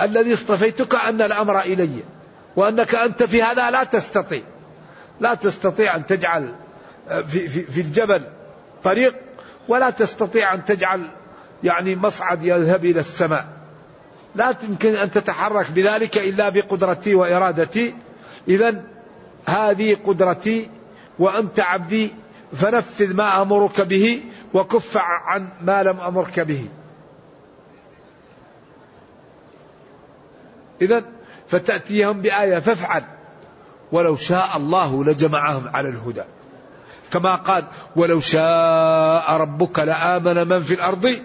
[0.00, 2.02] الذي اصطفيتك أن الأمر إلي
[2.56, 4.42] وأنك أنت في هذا لا تستطيع.
[5.20, 6.54] لا تستطيع أن تجعل
[7.08, 8.22] في, في, في الجبل
[8.84, 9.14] طريق
[9.68, 11.08] ولا تستطيع أن تجعل
[11.64, 13.46] يعني مصعد يذهب إلى السماء.
[14.34, 17.94] لا يمكن أن تتحرك بذلك إلا بقدرتي وإرادتي.
[18.48, 18.82] إذا
[19.46, 20.70] هذه قدرتي
[21.18, 22.12] وأنت عبدي
[22.52, 24.22] فنفذ ما أمرك به
[24.54, 26.68] وكف عن ما لم أمرك به.
[30.82, 31.04] إذا
[31.48, 33.04] فتأتيهم بآية فافعل.
[33.92, 36.22] ولو شاء الله لجمعهم على الهدى.
[37.12, 37.64] كما قال
[37.96, 41.16] ولو شاء ربك لآمن من في الأرض.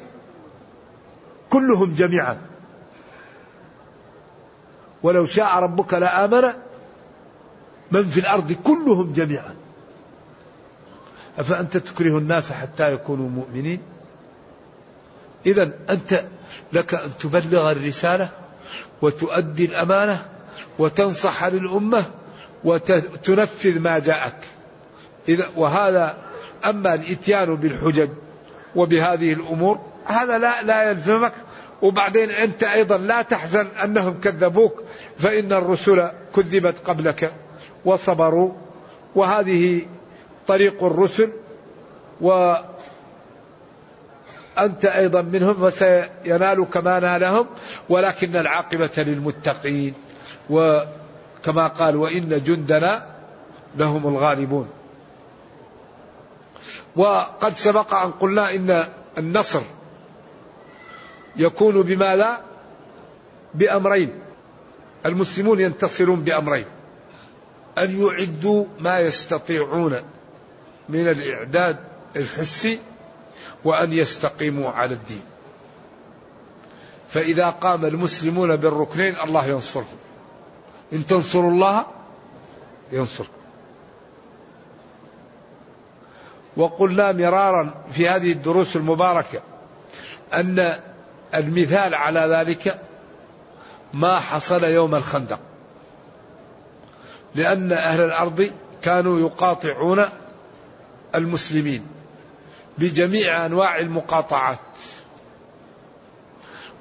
[1.50, 2.42] كلهم جميعا.
[5.04, 6.54] ولو شاء ربك لآمن
[7.92, 8.52] من في الأرض.
[8.52, 9.55] كلهم جميعا.
[11.40, 13.82] أفأنت تكره الناس حتى يكونوا مؤمنين؟
[15.46, 16.24] إذا أنت
[16.74, 18.30] لك أن تبلغ الرسالة
[19.02, 20.26] وتؤدي الأمانة
[20.80, 22.06] وتنصح للأمة
[22.64, 24.38] وتنفذ ما جاءك.
[25.30, 26.18] إذا وهذا
[26.66, 28.10] أما الإتيان بالحجج
[28.76, 31.34] وبهذه الأمور هذا لا لا يلزمك.
[31.82, 34.84] وبعدين أنت أيضا لا تحزن أنهم كذبوك
[35.18, 37.34] فإن الرسل كذبت قبلك
[37.86, 38.54] وصبروا.
[39.16, 39.86] وهذه
[40.48, 41.32] طريق الرسل
[42.22, 42.66] وأنت
[44.86, 47.48] أيضا منهم وسينالك ما نالهم
[47.90, 49.94] ولكن العاقبة للمتقين.
[50.50, 53.06] وكما قال وإن جندنا
[53.76, 54.70] لهم الغالبون.
[56.96, 58.84] وقد سبق أن قلنا إن
[59.18, 59.62] النصر
[61.36, 62.42] يكون بماذا
[63.54, 64.20] بأمرين.
[65.06, 66.66] المسلمون ينتصرون بأمرين
[67.78, 70.15] أن يعدوا ما يستطيعون.
[70.90, 71.78] من الإعداد
[72.16, 72.80] الحسي
[73.64, 75.24] وأن يستقيموا على الدين.
[77.08, 79.98] فإذا قام المسلمون بالركنين الله ينصرهم.
[80.94, 81.86] إن تنصروا الله
[82.92, 83.30] ينصركم.
[86.58, 89.42] وقلنا مرارا في هذه الدروس المباركة
[90.34, 90.80] أن
[91.34, 92.80] المثال على ذلك
[93.94, 95.40] ما حصل يوم الخندق.
[97.36, 100.06] لأن أهل الأرض كانوا يقاطعون
[101.16, 101.86] المسلمين
[102.78, 104.60] بجميع أنواع المقاطعات.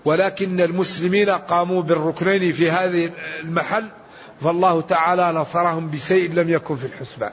[0.05, 3.89] ولكن المسلمين قاموا بالركنين في هذه المحل
[4.41, 7.33] فالله تعالى نصرهم بشيء لم يكن في الحسبان.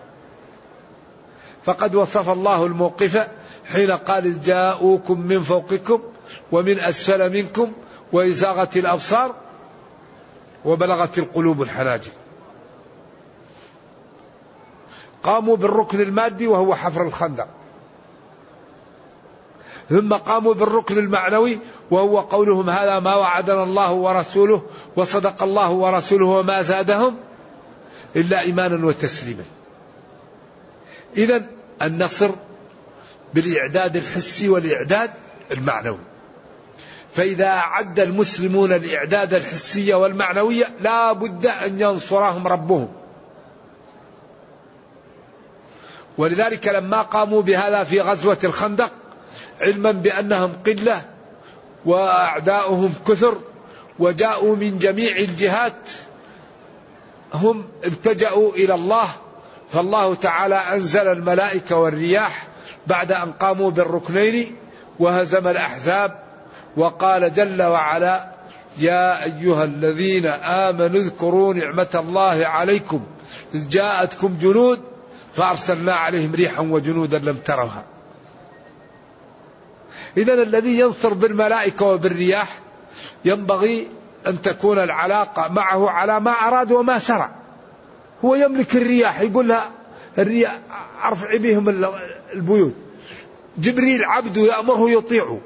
[1.63, 3.27] فقد وصف الله الموقف
[3.73, 6.01] حين قال جاءوكم من فوقكم
[6.51, 7.71] ومن أسفل منكم
[8.11, 9.35] وإزاغت الأبصار
[10.65, 12.11] وبلغت القلوب الحناجر.
[15.23, 17.47] قاموا بالركن المادي وهو حفر الخندق.
[19.89, 21.59] ثم قاموا بالركن المعنوي
[21.91, 24.61] وهو قولهم هذا ما وعدنا الله ورسوله
[24.95, 27.15] وصدق الله ورسوله وما زادهم
[28.15, 29.43] إلا إيمانا وتسليما.
[31.17, 31.45] إذا
[31.81, 32.31] النصر
[33.33, 35.11] بالإعداد الحسي والإعداد
[35.51, 35.97] المعنوي.
[37.13, 43.00] فإذا أعد المسلمون الإعداد الحسي والمعنوي لا بد أن ينصرهم ربهم.
[46.21, 48.91] ولذلك لما قاموا بهذا في غزوة الخندق
[49.61, 51.01] علما بأنهم قلة
[51.85, 53.37] وأعداؤهم كثر
[53.99, 55.89] وجاءوا من جميع الجهات
[57.33, 59.07] هم التجأوا إلى الله
[59.71, 62.47] فالله تعالى أنزل الملائكة والرياح
[62.87, 64.55] بعد أن قاموا بالركنين
[64.99, 66.19] وهزم الأحزاب
[66.77, 68.31] وقال جل وعلا
[68.77, 73.03] يا أيها الذين آمنوا اذكروا نعمة الله عليكم
[73.55, 74.90] إذ جاءتكم جنود
[75.33, 77.83] فأرسلنا عليهم ريحا وجنودا لم تروها.
[80.17, 82.59] إذا الذي ينصر بالملائكة وبالرياح
[83.25, 83.87] ينبغي
[84.27, 87.29] أن تكون العلاقة معه على ما أراد وما شرع.
[88.25, 89.71] هو يملك الرياح يقول لها
[90.17, 90.59] الرياح
[91.03, 91.69] أرفعي بهم
[92.33, 92.73] البيوت.
[93.57, 95.39] جبريل عبده يأمره يطيعه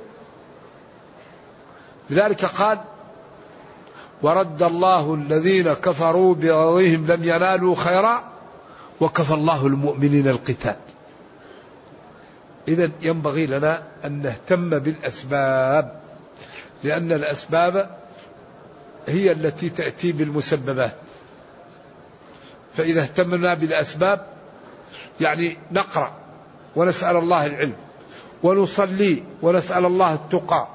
[2.09, 2.79] لذلك قال
[4.21, 8.23] ورد الله الذين كفروا بغضهم لم ينالوا خيرا
[9.01, 10.75] وكفى الله المؤمنين القتال.
[12.67, 15.99] إذا ينبغي لنا أن نهتم بالأسباب
[16.83, 17.89] لأن الأسباب
[19.07, 20.95] هي التي تأتي بالمسببات.
[22.73, 24.25] فإذا اهتمنا بالأسباب
[25.21, 26.11] يعني نقرأ
[26.75, 27.75] ونسأل الله العلم
[28.43, 30.67] ونصلي ونسأل الله التقى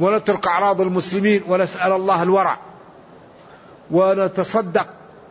[0.00, 2.58] ونترك أعراض المسلمين ونسأل الله الورع
[3.90, 4.86] ونتصدق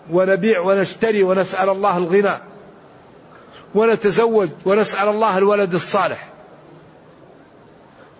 [0.09, 2.37] ونبيع ونشتري ونسأل الله الغنى
[3.75, 6.27] ونتزوج ونسأل الله الولد الصالح.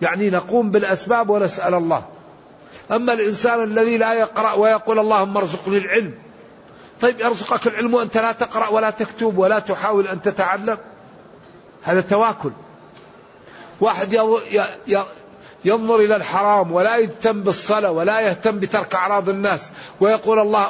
[0.02, 2.02] يعني نقوم بالأسباب ونسأل الله.
[2.90, 6.14] أما الإنسان الذي لا يقرأ ويقول اللهم ارزقني العلم.
[7.00, 10.78] طيب يرزقك العلم وأنت لا تقرأ ولا تكتب ولا تحاول أن تتعلم.
[11.82, 12.50] هذا تواكل.
[13.80, 14.14] واحد
[15.64, 19.70] ينظر إلى الحرام ولا يهتم بالصلاة ولا يهتم بترك أعراض الناس
[20.00, 20.66] ويقول الله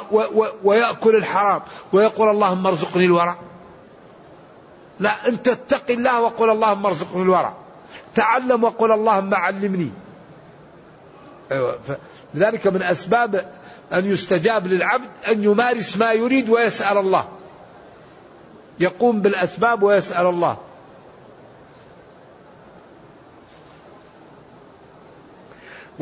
[0.63, 1.61] ويأكل الحرام
[1.93, 3.37] ويقول اللهم ارزقني الورع.
[4.99, 7.53] لا أنت اتق الله وقل اللهم ارزقني الورع.
[8.15, 9.91] تعلم وقل اللهم علمني.
[11.51, 11.79] أيوة
[12.33, 13.51] لذلك من أسباب
[13.93, 17.25] أن يستجاب للعبد أن يمارس ما يريد ويسأل الله.
[18.79, 20.57] يقوم بالأسباب ويسأل الله.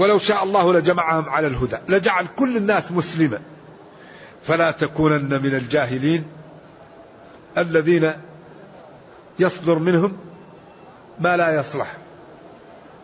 [0.01, 3.39] ولو شاء الله لجمعهم على الهدى لجعل كل الناس مسلمة.
[4.43, 6.25] فلا تكونن من الجاهلين
[7.57, 8.13] الذين
[9.39, 10.17] يصدر منهم
[11.19, 11.97] ما لا يصلح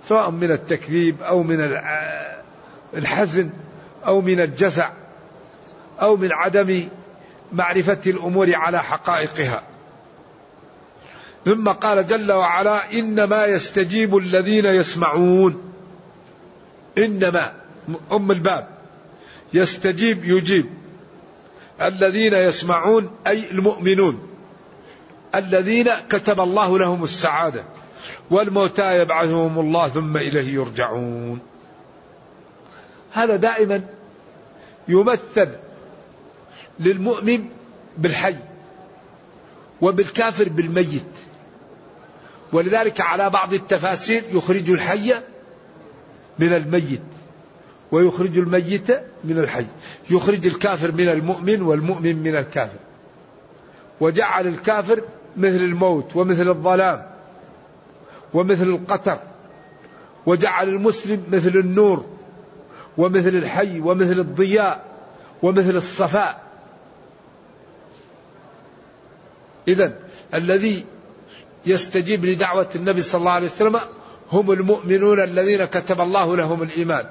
[0.04, 1.82] سواء من التكذيب أو من
[2.94, 3.50] الحزن
[4.06, 4.90] أو من الجزع
[6.02, 6.88] أو من عدم
[7.54, 9.62] معرفة الأمور على حقائقها.
[11.46, 15.68] ثم قال جل وعلا إنما يستجيب الذين يسمعون.
[16.98, 17.54] إنما
[18.12, 18.68] أم الباب.
[19.54, 20.70] يستجيب يجيب.
[21.82, 24.28] الذين يسمعون أي المؤمنون.
[25.36, 27.64] الذين كتب الله لهم السعادة.
[28.30, 31.40] والموتى يبعثهم الله ثم إليه يرجعون.
[33.12, 33.84] هذا دائما
[34.88, 35.50] يمثل
[36.80, 37.46] للمؤمن
[37.98, 38.36] بالحي
[39.82, 41.04] وبالكافر بالميت.
[42.54, 45.14] ولذلك على بعض التفاسير يخرج الحي
[46.40, 47.02] من الميت
[47.92, 48.92] ويخرج الميت
[49.24, 49.66] من الحي
[50.10, 52.80] يخرج الكافر من المؤمن والمؤمن من الكافر.
[54.02, 55.02] وجعل الكافر
[55.38, 57.06] مثل الموت ومثل الظلام
[58.34, 59.20] ومثل القطر.
[60.26, 62.06] وجعل المسلم مثل النور
[62.98, 64.86] ومثل الحي ومثل الضياء
[65.44, 66.44] ومثل الصفاء.
[69.68, 70.00] إذا
[70.34, 70.86] الذي
[71.66, 73.80] يستجيب لدعوة النبي صلى الله عليه وسلم
[74.32, 77.06] هم المؤمنون الذين كتب الله لهم الإيمان.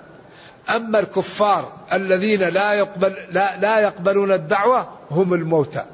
[0.77, 5.85] أما الكفار الذين لا يقبل لا, لا يقبلون الدعوة هم الموتى.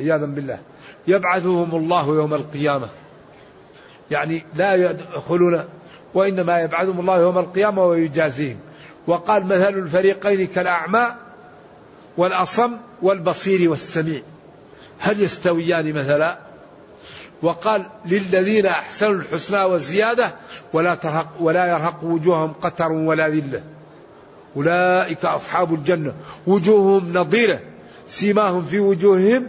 [0.00, 0.58] عياذا بالله.
[1.06, 2.88] يبعثهم الله يوم القيامة.
[4.10, 5.64] يعني لا يدخلون
[6.14, 8.58] وإنما يبعثهم الله يوم القيامة ويجازيهم.
[9.06, 11.06] وقال مثل الفريقين كالأعمى
[12.16, 14.22] والأصم والبصير والسميع.
[14.98, 16.38] هل يستويان مثلا
[17.42, 20.34] وقال للذين أحسنوا الحسنى والزيادة
[20.72, 23.62] ولا ترهق ولا يرهق وجوههم قتر ولا ذلة.
[24.56, 26.12] أولئك أصحاب الجنة.
[26.46, 27.60] وجوههم نضيرة
[28.06, 29.46] سيماهم في وجوههم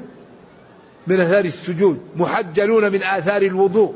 [1.07, 2.01] من أثار السجود.
[2.15, 3.95] محجلون من آثار الوضوء.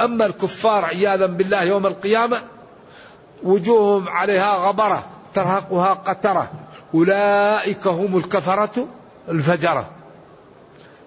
[0.00, 2.38] أما الكفار عياذا بالله يوم القيامة
[3.42, 6.50] وجوههم عليها غبرة ترهقها قترة.
[6.94, 8.86] أولئك هم الكفرة
[9.28, 9.99] الفجرة.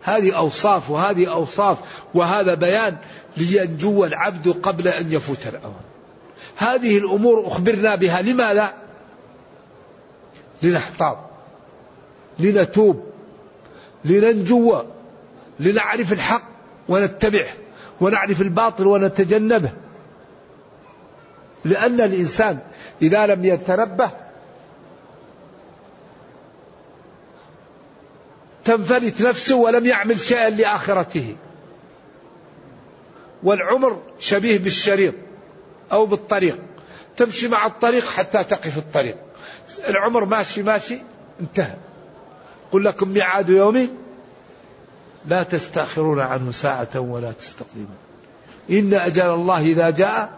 [0.03, 1.77] هذه أوصاف وهذه أوصاف
[2.13, 2.97] وهذا بيان
[3.37, 5.83] لينجو العبد قبل أن يفوت الأوان
[6.57, 8.21] هذه الأمور أخبرنا بها.
[8.21, 8.73] لماذا؟
[10.63, 11.17] لنحتاط
[12.39, 13.03] لنتوب
[14.05, 14.83] لننجو
[15.59, 16.43] لنعرف الحق
[16.89, 17.53] ونتبعه
[18.01, 19.69] ونعرف الباطل ونتجنبه.
[21.65, 22.59] لأن الإنسان
[23.01, 24.09] إذا لم يتنبه
[28.65, 31.35] تنفلت نفسه ولم يعمل شيئا لآخرته.
[33.43, 35.13] والعمر شبيه بالشريط
[35.91, 36.59] أو بالطريق.
[37.17, 39.17] تمشي مع الطريق حتى تقف الطريق.
[39.89, 40.97] العمر ماشي ماشي
[41.41, 41.75] انتهى.
[42.71, 43.97] قل لكم ميعاد يوم
[45.25, 47.97] لا تستأخرون عنه ساعة ولا تستقدمون.
[48.69, 50.29] إن أجل الله إذا جاء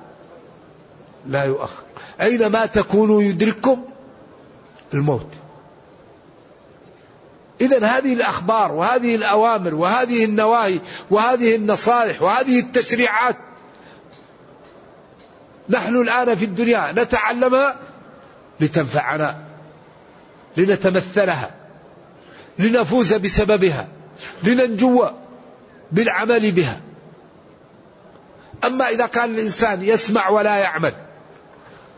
[1.27, 1.83] لا يؤخر.
[2.21, 3.85] أينما تكونوا يدرككم؟
[4.93, 5.27] الموت.
[7.61, 10.79] إذا هذه الأخبار وهذه الأوامر وهذه النواهي
[11.11, 13.35] وهذه النصائح وهذه التشريعات
[15.69, 17.75] نحن الآن في الدنيا نتعلمها
[18.59, 19.41] لتنفعنا
[20.57, 21.51] لنتمثلها
[22.59, 23.87] لنفوز بسببها
[24.43, 25.09] لننجو
[25.91, 26.81] بالعمل بها.
[28.63, 30.93] أما إذا كان الإنسان يسمع ولا يعمل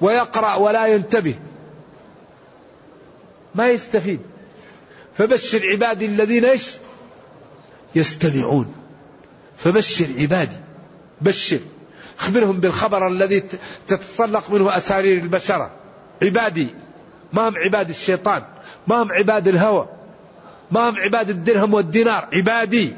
[0.01, 1.35] ويقرأ ولا ينتبه
[3.55, 4.19] ما يستفيد.
[5.17, 6.73] فبشر عبادي الذين إيش؟
[7.95, 8.73] يستمعون.
[9.57, 10.57] فبشر عبادي.
[11.21, 11.59] بشر.
[12.19, 13.43] اخبرهم بالخبر الذي
[13.87, 15.71] تتطلق منه أسارير البشره
[16.23, 16.67] عبادي.
[17.33, 18.43] ما هم عباد الشيطان.
[18.87, 19.87] ما هم عباد الهوى.
[20.71, 22.27] ما هم عباد الدرهم والدينار.
[22.33, 22.93] عبادي.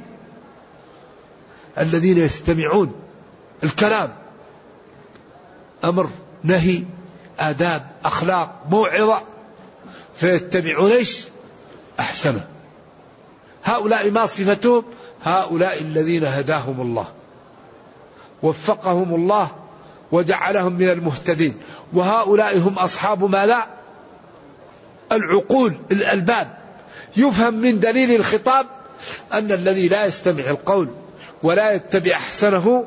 [1.77, 2.95] الذين يستمعون.
[3.63, 4.15] الكلام.
[5.83, 6.09] أمر
[6.43, 6.83] نهي.
[7.39, 7.89] آداب.
[8.05, 8.65] أخلاق.
[8.69, 9.21] موعظة.
[10.15, 11.25] فيتبعون إيش؟
[11.99, 12.47] أحسنه.
[13.63, 14.83] هؤلاء ما صفتهم؟
[15.23, 17.07] هؤلاء الذين هداهم الله.
[18.43, 19.51] وفقهم الله
[20.11, 21.57] وجعلهم من المهتدين.
[21.93, 23.67] وهؤلاء هم أصحاب ما لا
[25.11, 26.57] العقول الألباب.
[27.17, 28.65] يفهم من دليل الخطاب
[29.33, 30.89] أن الذي لا يستمع القول
[31.43, 32.85] ولا يتبع أحسنه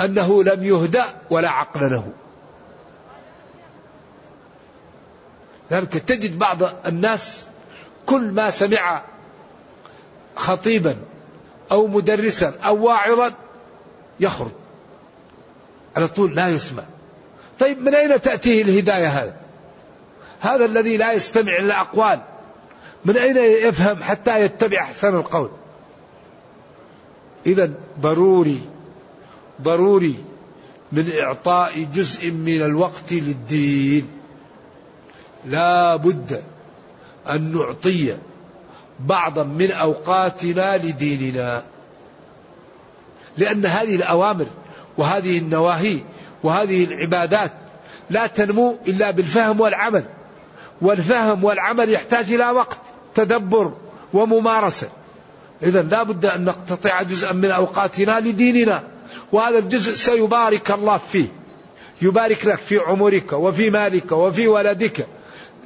[0.00, 2.04] أنه لم يهدأ ولا عقل له.
[5.70, 7.46] ذلك تجد بعض الناس
[8.06, 9.02] كل ما سمع
[10.36, 10.96] خطيبا
[11.72, 13.32] أو مدرسا أو واعظا
[14.20, 14.50] يخرج.
[15.96, 16.82] على طول لا يسمع.
[17.58, 19.36] طيب من أين تأتيه الهداية هذا
[20.40, 22.20] هذا الذي لا يستمع الأقوال.
[23.04, 23.36] من أين
[23.68, 25.50] يفهم حتى يتبع أحسن القول؟
[27.46, 28.60] إذا ضروري
[29.62, 30.16] ضروري
[30.92, 34.08] من إعطاء جزء من الوقت للدين.
[35.44, 36.42] لا بد
[37.30, 38.16] أن نعطي
[39.00, 41.62] بعضا من أوقاتنا لديننا.
[43.38, 44.46] لأن هذه الأوامر
[44.98, 45.98] وهذه النواهي
[46.42, 47.52] وهذه العبادات
[48.10, 50.04] لا تنمو إلا بالفهم والعمل.
[50.82, 52.78] والفهم والعمل يحتاج إلى وقت
[53.14, 53.72] تدبر
[54.12, 54.88] وممارسة.
[55.62, 58.82] إذا لا بد أن نقتطع جزءا من أوقاتنا لديننا
[59.32, 61.26] وهذا الجزء سيبارك الله فيه.
[62.02, 65.06] يبارك لك في عمرك وفي مالك وفي ولدك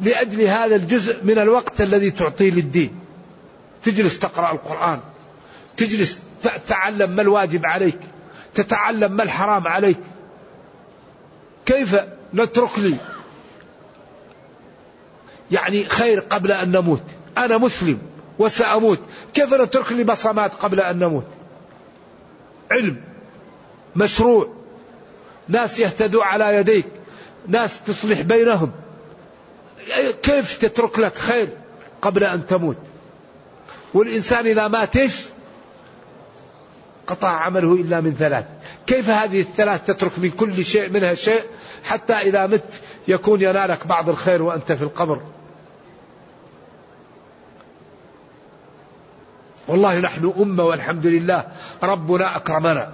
[0.01, 3.01] لأجل هذا الجزء من الوقت الذي تعطيه للدين.
[3.85, 5.01] تجلس تقرأ القرآن.
[5.77, 7.99] تجلس تتعلم ما الواجب عليك.
[8.55, 9.99] تتعلم ما الحرام عليك.
[11.67, 11.97] كيف
[12.35, 12.97] نترك لي؟
[15.51, 17.03] يعني خير قبل أن نموت.
[17.39, 17.99] أنا مسلم
[18.39, 19.01] وسأموت.
[19.35, 21.27] كيف نترك لي بصمات قبل أن نموت؟
[22.71, 22.97] علم.
[23.97, 24.53] مشروع.
[25.49, 26.87] ناس يهتدوا على يديك.
[27.49, 28.73] ناس تصلح بينهم.
[30.23, 31.49] كيف تترك لك خير
[32.03, 32.77] قبل أن تموت؟
[33.95, 35.25] والإنسان إذا مات إيش؟
[37.07, 38.45] قطع عمله إلا من ثلاث.
[38.87, 41.43] كيف هذه الثلاث تترك من كل شيء منها شيء
[41.85, 45.21] حتى إذا مت يكون ينالك بعض الخير وأنت في القبر؟
[49.69, 51.45] والله نحن أمة والحمد لله.
[51.83, 52.93] ربنا أكرمنا.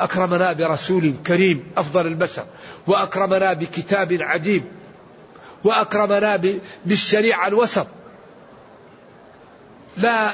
[0.00, 2.44] أكرمنا برسول كريم أفضل البشر
[2.86, 4.64] وأكرمنا بكتاب عجيب.
[5.64, 6.40] وأكرمنا
[6.84, 7.86] بالشريعة الوسط.
[9.96, 10.30] لا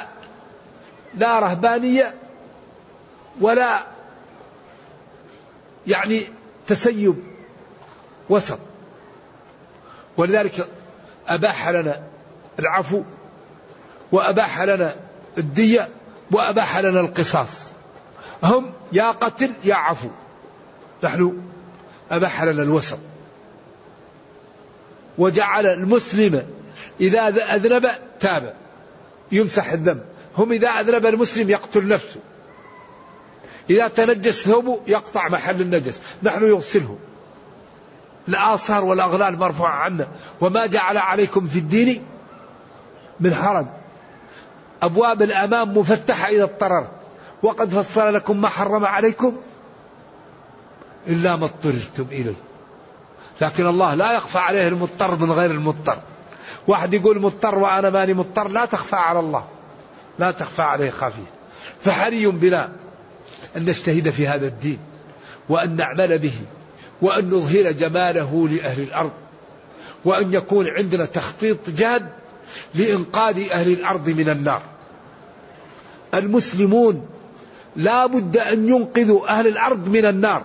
[1.14, 2.14] لا رهبانية
[3.41, 3.87] ولا
[5.87, 6.22] يعني
[6.66, 7.16] تسيب
[8.28, 8.59] وسط.
[10.16, 10.68] ولذلك
[11.28, 12.03] أباح لنا
[12.59, 13.03] العفو
[14.12, 14.95] وأباح لنا
[15.39, 15.89] الدية
[16.31, 17.70] وأباح لنا القصاص.
[18.43, 20.09] هم يا قتل يا عفو.
[21.03, 21.43] نحن
[22.11, 22.99] أباح لنا الوسط.
[25.20, 26.46] وجعل المسلم
[27.00, 27.90] إذا أذنب
[28.20, 28.54] تاب.
[29.32, 30.02] يمسح الذنب.
[30.38, 32.20] هم إذا أذنب المسلم يقتل نفسه.
[33.70, 36.02] إذا تنجس ثوبه يقطع محل النجس.
[36.22, 36.98] نحن يغسله.
[38.28, 40.08] الآثار والأغلال مرفوعة عنا.
[40.40, 42.04] وما جعل عليكم في الدين
[43.20, 43.66] من حرج.
[44.82, 46.88] أبواب الأمام مفتحة إذا اضطرر
[47.42, 49.36] وقد فصل لكم ما حرم عليكم
[51.06, 52.49] إلا ما اضطررتم إليه.
[53.41, 55.99] لكن الله لا يخفى عليه المضطر من غير المضطر.
[56.68, 59.45] واحد يقول مضطر وأنا ماني مضطر لا تخفى على الله.
[60.18, 61.30] لا تخفى عليه خافية.
[61.84, 62.72] فحري بنا
[63.57, 64.78] أن نجتهد في هذا الدين
[65.49, 66.34] وأن نعمل به
[67.03, 69.12] وأن نظهر جماله لأهل الأرض
[70.05, 72.09] وأن يكون عندنا تخطيط جاد
[72.74, 74.62] لإنقاذ أهل الأرض من النار.
[76.14, 77.07] المسلمون
[77.76, 80.45] لا بد أن ينقذوا أهل الأرض من النار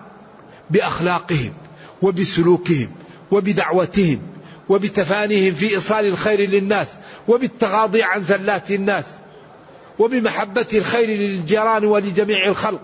[0.69, 1.53] بأخلاقهم.
[2.01, 2.91] وبسلوكهم
[3.31, 4.21] وبدعوتهم
[4.69, 6.87] وبتفانيهم في إيصال الخير للناس
[7.27, 9.05] وبالتغاضي عن زلات الناس
[9.99, 12.81] وبمحبة الخير للجيران ولجميع الخلق.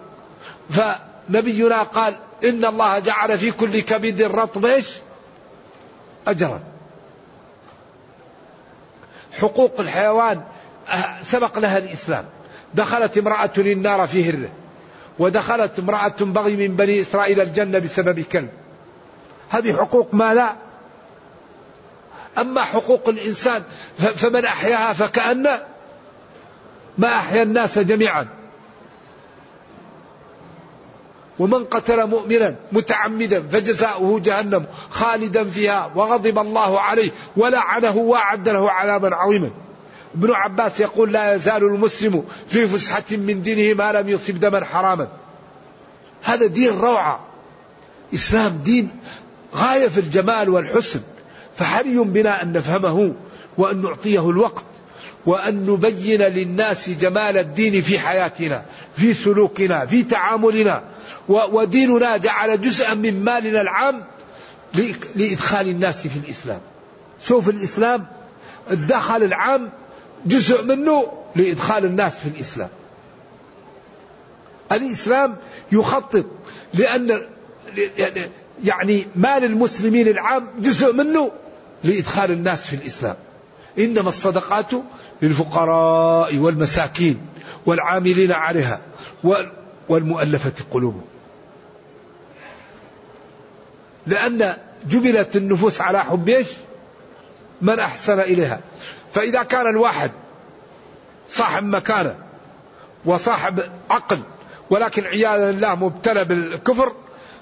[0.69, 4.81] فنبينا قال إن الله جعل في كل كبد رطب
[6.27, 6.59] أجرا.
[9.39, 10.41] حقوق الحيوان
[11.21, 12.25] سبق لها الإسلام.
[12.73, 14.49] دخلت امرأة النار في هرة
[15.19, 18.49] ودخلت امرأة بغي من بني إسرائيل الجنة بسبب كلب.
[19.51, 20.55] هذه حقوق ما لا.
[22.37, 23.63] أما حقوق الإنسان
[23.97, 25.45] فمن أحياها فكأن
[26.97, 28.27] ما أحيا الناس جميعا.
[31.39, 39.15] ومن قتل مؤمنا متعمدا فجزاؤه جهنم خالدا فيها وغضب الله عليه ولعنه وأعد له عذابا
[39.15, 39.49] عظيما.
[40.15, 45.07] ابن عباس يقول لا يزال المسلم في فسحة من دينه ما لم يصب دما حراما.
[46.23, 47.19] هذا دين روعة.
[48.13, 48.89] إسلام دين
[49.55, 51.01] غاية في الجمال والحسن
[51.57, 53.13] فحري بنا أن نفهمه
[53.57, 54.63] وأن نعطيه الوقت
[55.25, 60.83] وأن نبين للناس جمال الدين في حياتنا في سلوكنا في تعاملنا.
[61.29, 64.03] وديننا جعل جزءا من مالنا العام
[65.15, 66.59] لإدخال الناس في الإسلام.
[67.25, 68.07] شوف الإسلام
[68.71, 69.69] الدخل العام
[70.25, 72.69] جزء منه لإدخال الناس في الإسلام.
[74.71, 75.35] الإسلام
[75.71, 76.25] يخطط
[76.73, 77.21] لأن
[78.63, 81.31] يعني مال المسلمين العام جزء منه
[81.83, 83.15] لإدخال الناس في الإسلام.
[83.79, 84.71] إنما الصدقات
[85.21, 87.21] للفقراء والمساكين
[87.65, 88.81] والعاملين عليها
[89.89, 91.05] والمؤلفة قلوبهم.
[94.07, 94.57] لأن
[94.89, 96.47] جبلت النفوس على حب إيش؟
[97.61, 98.59] من أحسن إليها.
[99.13, 100.11] فإذا كان الواحد
[101.29, 102.15] صاحب مكانة
[103.05, 104.19] وصاحب عقل
[104.69, 106.91] ولكن عياذا بالله مبتلى بالكفر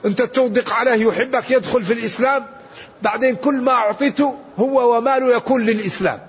[0.05, 2.45] أنت تصدق عليه يحبك يدخل في الإسلام.
[3.01, 6.19] بعدين كل ما أعطيته هو وماله يكون للإسلام.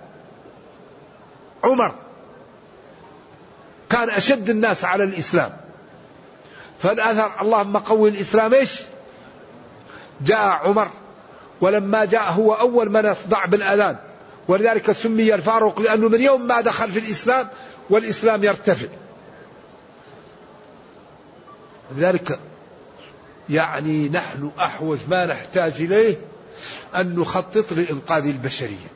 [1.65, 1.95] عمر
[3.91, 5.53] كان أشد الناس على الإسلام.
[6.79, 8.81] فالأثر اللهم قوي الإسلام إيش؟
[10.21, 10.91] جاء عمر
[11.61, 13.97] ولما جاء هو أول من يصدع بالأذان.
[14.49, 17.49] ولذلك سمي الفاروق لأنه من يوم ما دخل في الإسلام
[17.91, 18.87] والإسلام يرتفع.
[21.97, 22.39] لذلك
[23.51, 26.17] يعني نحن أحوج ما نحتاج إليه
[26.95, 28.91] أن نخطط لإنقاذ البشرية.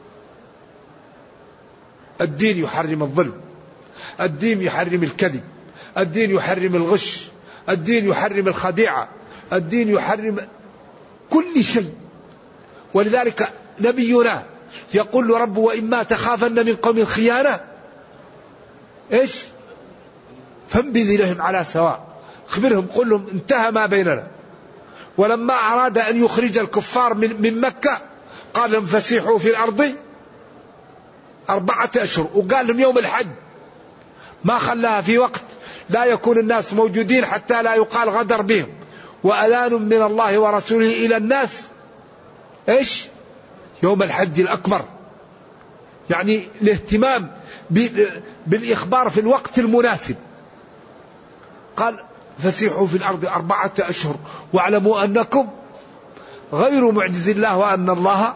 [2.21, 3.41] الدين يحرم الظلم
[4.21, 5.43] الدين يحرم الكذب
[5.99, 7.29] الدين يحرم الغش
[7.69, 9.09] الدين يحرم الخديعة
[9.53, 10.49] الدين يحرم
[11.31, 11.95] كل شيء.
[12.95, 14.43] ولذلك نبينا
[14.95, 17.61] يقول رب وإما تخافن من قوم خيانة
[19.13, 19.33] إيش؟
[20.69, 22.07] فانبذ إليهم على سواء.
[22.49, 24.27] اخبرهم قل لهم انتهى ما بيننا.
[25.19, 28.01] ولما أراد أن يخرج الكفار من, من مكة
[28.55, 29.95] قال لهم فسيحوا في الأرض
[31.51, 32.29] أربعة أشهر.
[32.35, 33.27] وقال لهم يوم الحج.
[34.45, 35.43] ما خلاها في وقت.
[35.91, 38.67] لا يكون الناس موجودين حتى لا يقال غدر بهم.
[39.25, 41.63] وأذان من الله ورسوله إلى الناس.
[42.69, 43.05] إيش؟
[43.83, 44.85] يوم الحج الأكبر.
[46.11, 47.31] يعني الاهتمام
[48.47, 50.17] بالإخبار في الوقت المناسب.
[51.77, 52.05] قال
[52.39, 54.17] فسيحوا في الأرض أربعة أشهر
[54.53, 55.49] واعلموا أنكم
[56.53, 58.35] غير معجز الله وأن الله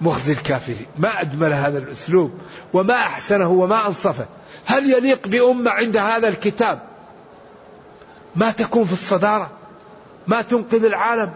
[0.00, 0.86] مخزي الكافرين.
[0.98, 2.32] ما أجمل هذا الأسلوب
[2.72, 4.26] وما أحسنه وما أنصفه.
[4.64, 6.82] هل يليق بأمة عند هذا الكتاب؟
[8.36, 9.50] ما تكون في الصدارة؟
[10.26, 11.32] ما تنقذ العالم؟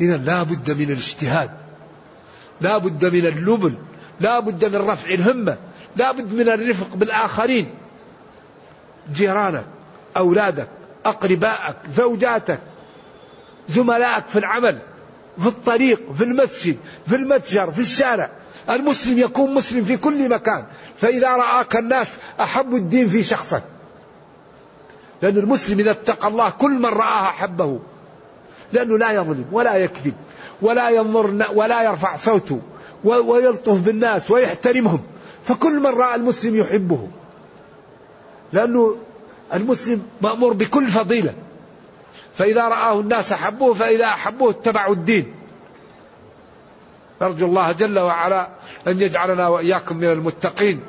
[0.00, 1.50] إذا لا بد من الاجتهاد.
[2.60, 3.74] لا بد من اللبن.
[4.20, 5.56] لا بد من رفع الهمة.
[5.96, 7.70] لا بد من الرفق بالآخرين.
[9.12, 9.64] جيرانك.
[10.16, 10.68] أولادك
[11.04, 12.60] أقربائك زوجاتك
[13.68, 14.78] زملائك في العمل
[15.38, 18.30] في الطريق في المسجد في المتجر في الشارع.
[18.70, 20.64] المسلم يكون مسلم في كل مكان.
[20.98, 22.08] فإذا رآك الناس
[22.40, 23.62] أحبوا الدين في شخصك.
[25.22, 27.78] لأن المسلم إذا اتقى الله كل من رآه أحبه.
[28.72, 30.14] لأنه لا يظلم ولا يكذب
[30.62, 32.60] ولا ينظر ولا يرفع صوته
[33.04, 35.00] ويلطف بالناس ويحترمهم.
[35.44, 37.08] فكل من رأى المسلم يحبه.
[38.52, 38.96] لأنه
[39.54, 41.34] المسلم مأمور بكل فضيلة.
[42.38, 45.34] فإذا رآه الناس أحبوه فإذا أحبوه اتبعوا الدين.
[47.22, 48.48] نرجو الله جل وعلا
[48.88, 50.80] أن يجعلنا وإياكم من المتقين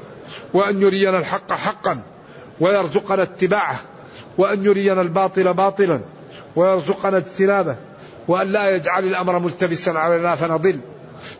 [0.54, 2.02] وأن يرينا الحق حقا
[2.60, 3.80] ويرزقنا اتباعه
[4.38, 6.00] وأن يرينا الباطل باطلا
[6.56, 7.76] ويرزقنا اجتنابه
[8.28, 10.80] وأن لا يجعل الأمر ملتبسا علينا فنضل.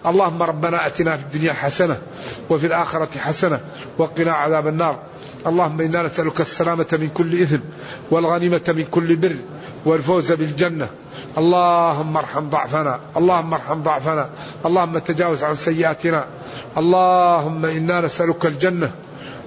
[0.06, 1.98] اللهم ربنا أتنا في الدنيا حسنة
[2.50, 3.60] وفي الآخرة حسنة
[3.98, 5.00] وقنا عذاب النار.
[5.48, 7.64] اللهم إنا نسألك السلامة من كل إثم
[8.12, 9.36] والغنيمة من كل بر
[9.86, 10.88] والفوز بالجنة.
[11.38, 14.30] اللهم ارحم ضعفنا اللهم ارحم ضعفنا
[14.66, 16.26] اللهم تجاوز عن سيئاتنا.
[16.78, 18.92] اللهم إنا نسألك الجنة.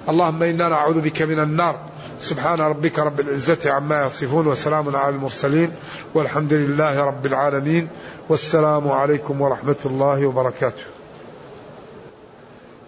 [0.09, 1.75] اللهم إنا نعوذ بك من النار.
[2.19, 5.71] سبحان ربك رب العزة عما يصفون وسلام على المرسلين
[6.15, 7.87] والحمد لله رب العالمين.
[8.29, 10.83] والسلام عليكم ورحمة الله وبركاته.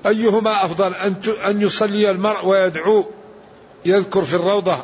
[0.05, 0.95] أيهما أفضل
[1.35, 3.05] أن يصلي المرء ويدعو
[3.85, 4.77] يذكر في الروضة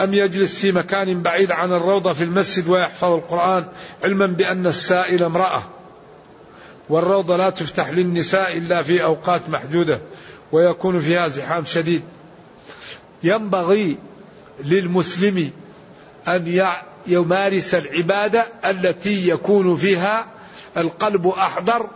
[0.00, 3.64] أم يجلس في مكان بعيد عن الروضة في المسجد ويحفظ القرآن
[4.04, 5.62] علما بأن السائل امرأة؟
[6.88, 10.00] والروضة لا تفتح للنساء إلا في أوقات محدودة
[10.52, 12.02] ويكون فيها زحام شديد.
[13.22, 13.96] ينبغي
[14.64, 15.50] للمسلم
[16.28, 16.46] أن
[17.06, 20.26] يمارس العبادة التي يكون فيها
[20.76, 21.90] القلب أحضر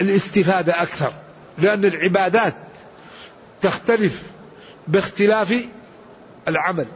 [0.00, 1.12] والاستفادة أكثر.
[1.58, 2.54] لأن العبادات
[3.62, 4.22] تختلف
[4.88, 5.64] باختلاف
[6.48, 6.86] العمل.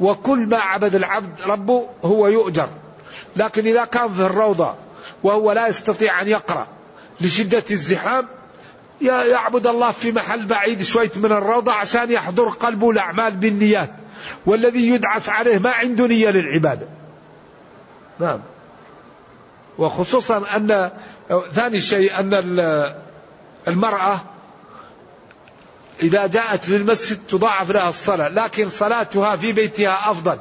[0.00, 2.68] وكل ما عبد العبد ربه هو يؤجر.
[3.36, 4.74] لكن إذا كان في الروضة
[5.22, 6.66] وهو لا يستطيع أن يقرأ
[7.20, 8.26] لشدة الزحام
[9.00, 13.90] يعبد الله في محل بعيد شوية من الروضة عشان يحضر قلبه الأعمال بالنيات.
[14.46, 16.86] والذي يدعس عليه ما عنده نية للعبادة.
[18.20, 18.40] نعم.
[19.78, 20.90] وخصوصا أن
[21.52, 22.34] ثاني شيء أن
[23.68, 24.20] المرأة
[26.02, 30.38] إذا جاءت للمسجد تضاعف لها الصلاة لكن صلاتها في بيتها أفضل.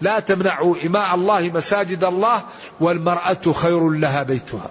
[0.00, 2.42] لا تمنعوا إماء الله مساجد الله
[2.80, 4.70] والمرأة خير لها بيتها.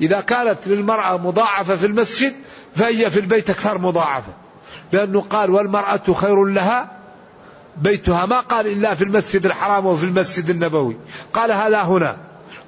[0.00, 2.34] إذا كانت للمرأة مضاعفة في المسجد
[2.76, 4.32] فهي في البيت أكثر مضاعفة.
[4.92, 6.93] لأنه قال والمرأة خير لها
[7.76, 10.96] بيتها ما قال إلا في المسجد الحرام وفي المسجد النبوي.
[11.32, 12.16] قال هذا هنا.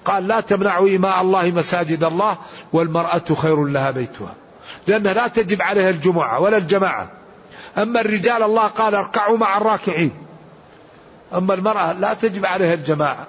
[0.04, 2.36] قال لا تمنعوا إماء الله مساجد الله
[2.72, 4.34] والمرأة خير لها بيتها.
[4.86, 7.10] لأنها لا تجب عليها الجمعة ولا الجماعة.
[7.78, 10.12] أما الرجال الله قال اركعوا مع الراكعين.
[11.34, 13.26] أما المرأة لا تجب عليها الجماعة.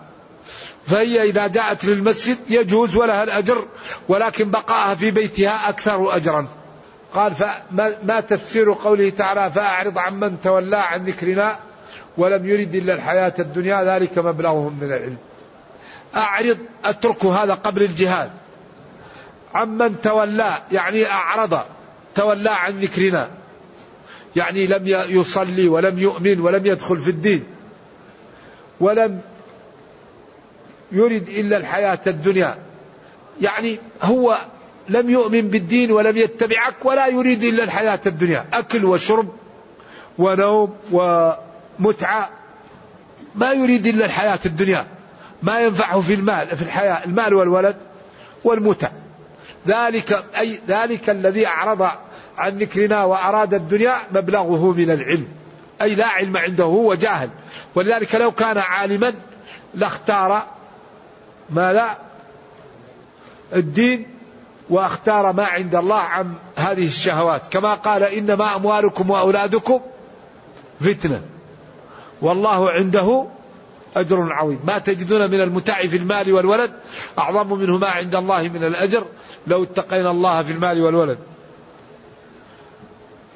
[0.88, 3.66] فهي إذا جاءت للمسجد يجوز ولها الأجر
[4.08, 6.48] ولكن بقاءها في بيتها أكثر أجرا.
[7.14, 11.67] قال فما تفسير قوله تعالى فأعرض عن من تولى عن ذكرنا.
[12.18, 15.18] ولم يرد إلا الحياة الدنيا ذلك مبلغهم من العلم.
[16.16, 18.32] أعرض أتركوا هذا قبل الجهاد.
[19.54, 21.60] عمن تولى يعني أعرض
[22.16, 23.30] تولى عن ذكرنا.
[24.36, 27.44] يعني لم يصلي ولم يؤمن ولم يدخل في الدين.
[28.80, 29.22] ولم
[30.92, 32.56] يرد إلا الحياة الدنيا.
[33.42, 34.42] يعني هو
[34.90, 38.46] لم يؤمن بالدين ولم يتبعك ولا يريد إلا الحياة الدنيا.
[38.54, 39.30] أكل وشرب
[40.18, 40.78] ونوم
[41.80, 42.30] ومتعة
[43.36, 44.88] ما يريد إلا الحياة الدنيا
[45.44, 47.78] ما ينفعه في المال في الحياة المال والولد
[48.44, 48.90] والمتع
[49.68, 51.90] ذلك أي ذلك الذي أعرض
[52.38, 55.28] عن ذكرنا وأراد الدنيا مبلغه من العلم.
[55.82, 57.30] أي لا علم عنده هو جاهل.
[57.76, 59.14] ولذلك لو كان عالما
[59.74, 60.46] لاختار
[61.50, 61.98] ماذا؟
[63.54, 64.08] الدين
[64.70, 67.42] واختار ما عند الله عن هذه الشهوات.
[67.48, 69.82] كما قال إنما أموالكم وأولادكم
[70.80, 71.22] فتنة.
[72.22, 73.26] والله عنده
[73.96, 74.60] أجر عظيم.
[74.64, 76.72] ما تجدون من المتاع في المال والولد
[77.20, 79.06] أعظم منه ما عند الله من الأجر
[79.48, 81.18] لو اتقينا الله في المال والولد.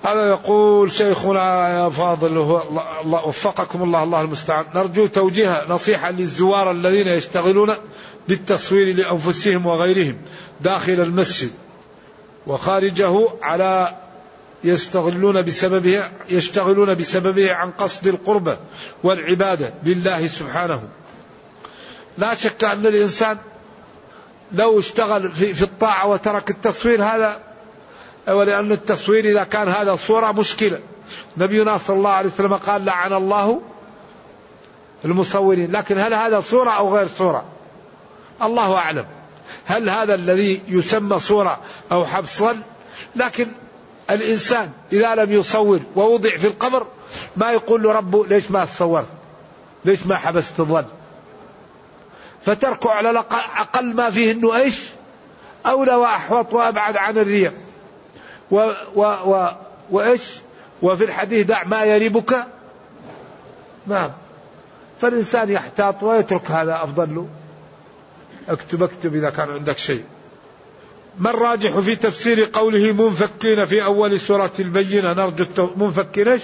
[0.03, 2.61] هذا يقول شيخنا يا فاضل
[3.01, 4.65] الله وفقكم الله الله المستعان.
[4.75, 7.73] نرجو توجيه نصيحة للزوار الذين يشتغلون
[8.27, 10.17] بالتصوير لأنفسهم وغيرهم
[10.61, 11.51] داخل المسجد
[12.47, 13.95] وخارجه على
[14.63, 18.57] يستغلون بسببه يشتغلون بسببه عن قصد القربة
[19.03, 20.81] والعبادة لله سبحانه.
[22.17, 23.37] لا شك أن الإنسان
[24.51, 27.39] لو اشتغل في, في الطاعة وترك التصوير هذا
[28.27, 30.79] ولأن التصوير إذا كان هذا صورة مشكلة.
[31.37, 33.61] نبينا صلى الله عليه وسلم قال لعن الله
[35.05, 35.71] المصورين.
[35.71, 37.45] لكن هل هذا صورة أو غير صورة؟
[38.41, 39.05] الله أعلم.
[39.65, 41.59] هل هذا الذي يسمى صورة
[41.91, 42.61] أو حبصا
[43.15, 43.47] لكن
[44.09, 46.87] الإنسان إذا لم يصور ووضع في القبر
[47.37, 49.07] ما يقول له ربه ليش ما صورت؟
[49.85, 50.85] ليش ما حبست الظن؟
[52.45, 53.19] فتركه على
[53.57, 54.89] أقل ما فيه أنه إيش؟
[55.65, 57.53] أولى وأحوط وأبعد عن الرياء
[58.51, 58.57] و
[58.95, 59.51] و و
[59.91, 60.39] وإيش؟
[60.81, 62.45] وفي الحديث دع ما يريبك؟
[63.87, 64.09] نعم.
[65.01, 67.27] فالإنسان يحتاط ويترك هذا أفضل له.
[68.49, 70.03] اكتب اكتب إذا كان عندك شيء.
[71.19, 76.43] ما الراجح في تفسير قوله منفكين في أول سورة البينة؟ نرجو منفكين إيش؟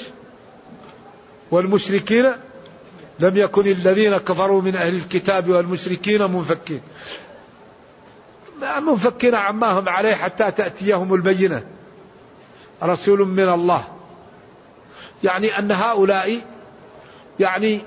[1.51, 2.33] والمشركين؟
[3.19, 6.81] لم يكن الذين كفروا من أهل الكتاب والمشركين منفكين.
[8.81, 11.63] منفكين عما هم عليه حتى تأتيهم البينة.
[12.83, 13.87] رسول من الله.
[15.23, 16.41] يعني أن هؤلاء
[17.39, 17.81] يعني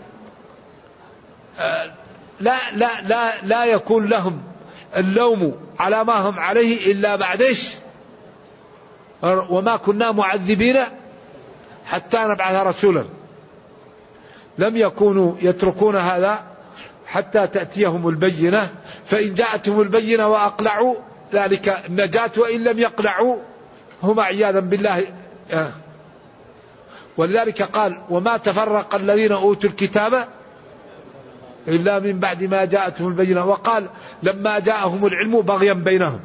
[1.59, 1.93] آه،
[2.41, 4.43] لا لا لا لا يكون لهم
[4.97, 7.71] اللوم على ما هم عليه إلا بعد إيش؟
[9.23, 10.77] وما كنا معذبين
[11.87, 13.05] حتى نبعث رسولا.
[14.59, 16.45] لم يكونوا يتركون هذا
[17.07, 18.69] حتى تأتيهم البينة
[19.05, 20.95] فإن جاءتهم البينة وأقلعوا
[21.33, 23.37] ذلك النجاة وإن لم يقلعوا
[24.03, 25.07] هم عياذا بالله.
[25.53, 25.71] آه.
[27.17, 30.29] ولذلك قال وما تفرق الذين أوتوا الكتاب
[31.69, 33.47] إلا من بعد ما جاءتهم البينة.
[33.47, 33.87] وقال
[34.23, 36.21] لما جاءهم العلم بغيا بينهم.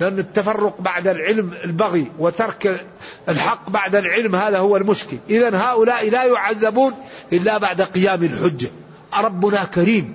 [0.00, 2.86] لأن التفرق بعد العلم البغي وترك
[3.28, 5.16] الحق بعد العلم هذا هو المشكل.
[5.30, 6.94] إذا هؤلاء لا يعذبون
[7.32, 8.70] إلا بعد قيام الحجة.
[9.20, 10.14] ربنا كريم.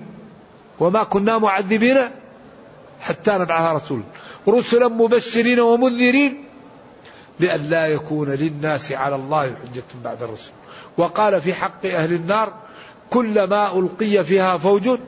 [0.80, 1.98] وما كنا معذبين
[3.00, 4.02] حتى نبعث رسولا.
[4.48, 6.44] رسلا مبشرين ومنذرين
[7.40, 10.52] لأن لا يكون للناس على الله حجة بعد الرسول
[10.96, 12.52] وقال في حق أهل النار
[13.10, 14.98] كلما ألقي فيها فوج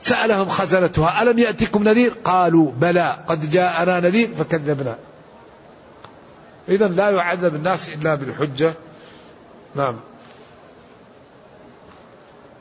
[0.00, 4.98] سألهم خزنتها ألم يأتكم نذير؟ قالوا بلى قد جاءنا نذير فكذبنا.
[6.68, 8.74] إذا لا يعذب الناس إلا بالحجة.
[9.74, 9.96] نعم.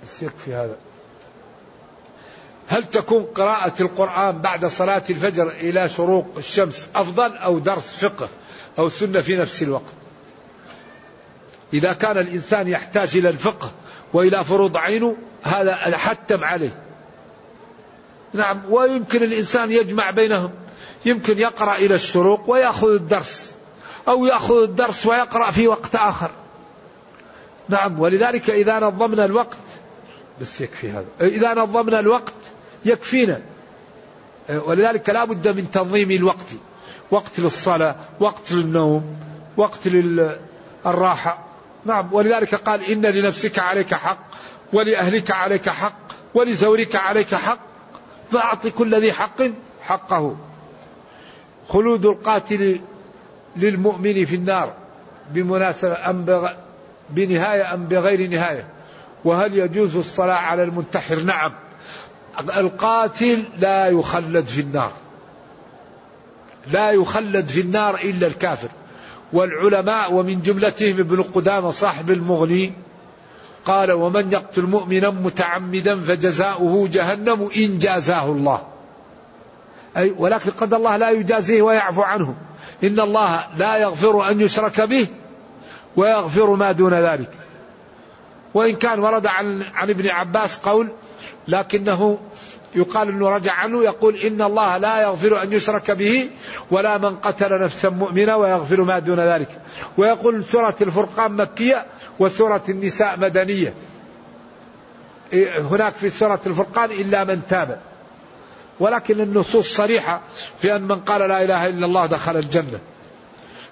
[0.04, 0.76] بس يكفي هذا.
[2.68, 8.30] هل تكون قراءة القرآن بعد صلاة الفجر إلى شروق الشمس أفضل أو درس فقه
[8.80, 9.94] أو سنة في نفس الوقت؟
[11.74, 13.72] إذا كان الإنسان يحتاج إلى الفقه
[14.14, 16.76] وإلى فروض عينه هذا حتم عليه.
[18.34, 20.52] نعم ويمكن الإنسان يجمع بينهم.
[21.06, 23.56] يمكن يقرأ إلى الشروق ويأخذ الدرس
[24.08, 26.32] أو يأخذ الدرس ويقرأ في وقت آخر.
[27.70, 29.58] نعم ولذلك إذا نظمنا الوقت
[30.42, 31.06] بس يكفي هذا.
[31.22, 32.34] إذا نظمنا الوقت
[32.86, 33.42] يكفينا.
[34.50, 36.48] ولذلك لا بد من تنظيم الوقت.
[37.12, 39.18] وقت للصلاة وقت للنوم
[39.58, 41.49] وقت للراحة
[41.86, 44.20] نعم ولذلك قال إن لنفسك عليك حق
[44.74, 45.96] ولأهلك عليك حق
[46.34, 47.60] ولزورك عليك حق
[48.32, 49.42] فأعط كل ذي حق
[49.82, 50.38] حقه.
[51.70, 52.82] خلود القاتل
[53.56, 54.74] للمؤمن في النار
[55.32, 56.50] بمناسبة أم
[57.10, 58.68] بنهاية أم بغير نهاية.
[59.26, 61.54] وهل يجوز الصلاة على المنتحر؟ نعم.
[62.58, 64.92] القاتل لا يخلد في النار.
[66.72, 68.70] لا يخلد في النار إلا الكافر.
[69.34, 72.74] والعلماء ومن جملتهم ابن قدامة صاحب المغني
[73.66, 78.62] قال ومن يقتل مؤمنا متعمدا فجزاؤه جهنم إن جازاه الله.
[79.98, 82.36] أي ولكن قد الله لا يجازيه ويعفو عنه.
[82.84, 85.08] إن الله لا يغفر أن يشرك به
[85.96, 87.30] ويغفر ما دون ذلك.
[88.54, 90.90] وإن كان ورد عن, عن ابن عباس قول
[91.48, 92.18] لكنه
[92.76, 96.30] يقال إنه رجع عنه يقول إن الله لا يغفر أن يشرك به
[96.72, 99.62] ولا من قتل نفسا مؤمنه ويغفر ما دون ذلك.
[99.98, 101.86] ويقول سورة الفرقان مكية
[102.20, 103.74] وسورة النساء مدنية.
[105.72, 107.82] هناك في سورة الفرقان إلا من تاب.
[108.80, 110.22] ولكن النصوص صريحة
[110.62, 112.80] في أن من قال لا إله إلا الله دخل الجنة.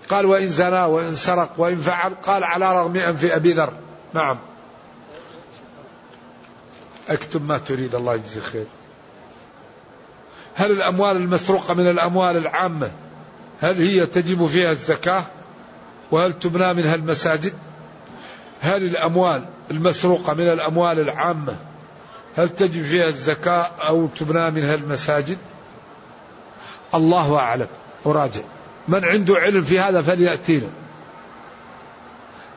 [0.09, 3.73] قال وإن زنا وإن سرق وإن فعل قال على رغم انف أبي ذر.
[4.13, 4.39] نعم.
[7.09, 8.65] أكتب ما تريد الله يجزيك خير.
[10.57, 12.91] هل الأموال المسروقة من الأموال العامة
[13.61, 15.23] هل هي تجب فيها الزكاة؟
[16.11, 17.53] وهل تبنى منها المساجد؟
[18.61, 21.55] هل الأموال المسروقة من الأموال العامة
[22.37, 25.37] هل تجب فيها الزكاة أو تبنى منها المساجد؟
[26.95, 27.67] الله أعلم
[28.05, 28.41] أراجع
[28.87, 30.69] من عنده علم في هذا فليأتينا.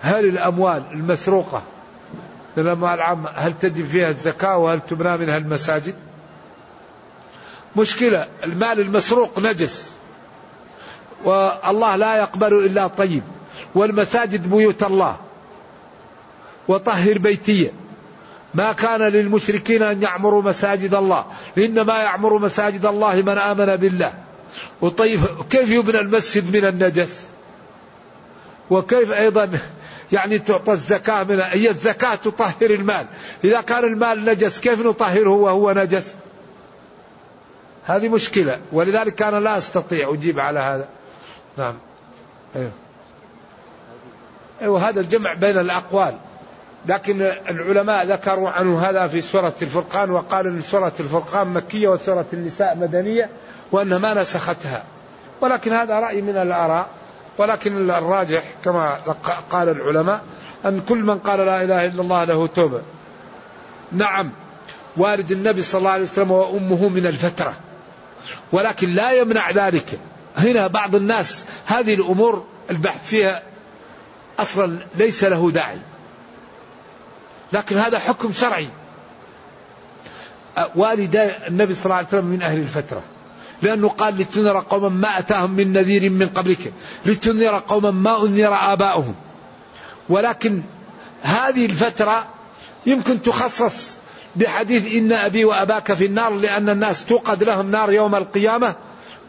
[0.03, 1.63] هل الأموال المسروقة
[2.57, 5.95] من الأموال العامة هل تجب فيها الزكاة وهل تبنى منها المساجد؟
[7.77, 9.95] مشكلة المال المسروق نجس.
[11.25, 13.23] والله لا يقبل إلا طيب
[13.75, 15.17] والمساجد بيوت الله.
[16.69, 17.71] وطهر بيتي.
[18.55, 21.25] ما كان للمشركين أن يعمروا مساجد الله.
[21.59, 24.13] إنما يعمر مساجد الله من آمن بالله.
[24.81, 27.27] وطيب كيف يبنى المسجد من النجس؟
[28.71, 29.59] وكيف أيضا
[30.13, 33.07] يعني تعطى الزكاة من هي الزكاة تطهر المال.
[33.45, 36.15] إذا كان المال نجس كيف نطهره وهو نجس؟
[37.97, 40.89] هذه مشكلة ولذلك أنا لا أستطيع أجيب على هذا.
[41.59, 41.75] نعم.
[42.57, 42.71] أيوه.
[44.63, 46.15] أيوه هذا الجمع بين الأقوال.
[46.87, 52.77] لكن العلماء ذكروا عنه هذا في سورة الفرقان وقال أن سورة الفرقان مكية وسورة النساء
[52.77, 53.31] مدنية
[53.73, 54.83] وأنها ما نسختها.
[55.41, 56.89] ولكن هذا رأي من الآراء.
[57.39, 58.95] ولكن الراجح كما
[59.51, 60.23] قال العلماء
[60.65, 62.81] أن كل من قال لا إله إلا الله له توبة.
[63.93, 64.31] نعم.
[64.97, 67.55] والد النبي صلى الله عليه وسلم وأمه من الفترة.
[68.53, 69.99] ولكن لا يمنع ذلك.
[70.37, 73.43] هنا بعض الناس هذه الأمور البحث فيها
[74.39, 75.79] أصلا ليس له داعي.
[77.53, 78.69] لكن هذا حكم شرعي.
[80.75, 83.03] والدا النبي صلى الله عليه وسلم من أهل الفترة.
[83.63, 86.73] لأنه قال لتنذر قوما ما أتاهم من نذير من قبلك.
[87.07, 89.15] لتنذر قوما ما أنذر آباؤهم.
[90.09, 90.63] ولكن
[91.23, 92.27] هذه الفترة
[92.87, 93.97] يمكن تخصص
[94.37, 98.75] بحديث إن أبي وأباك في النار لأن الناس توقد لهم نار يوم القيامة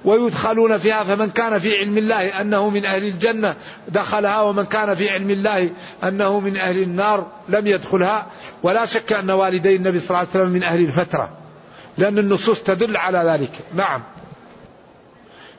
[0.05, 3.55] ويدخلون فيها فمن كان في علم الله أنه من أهل الجنة
[3.87, 5.69] دخلها ومن كان في علم الله
[6.03, 8.27] أنه من أهل النار لم يدخلها.
[8.63, 11.29] ولا شك أن والدي النبي صلى الله عليه وسلم من أهل الفترة
[11.97, 13.51] لأن النصوص تدل على ذلك.
[13.75, 14.01] نعم.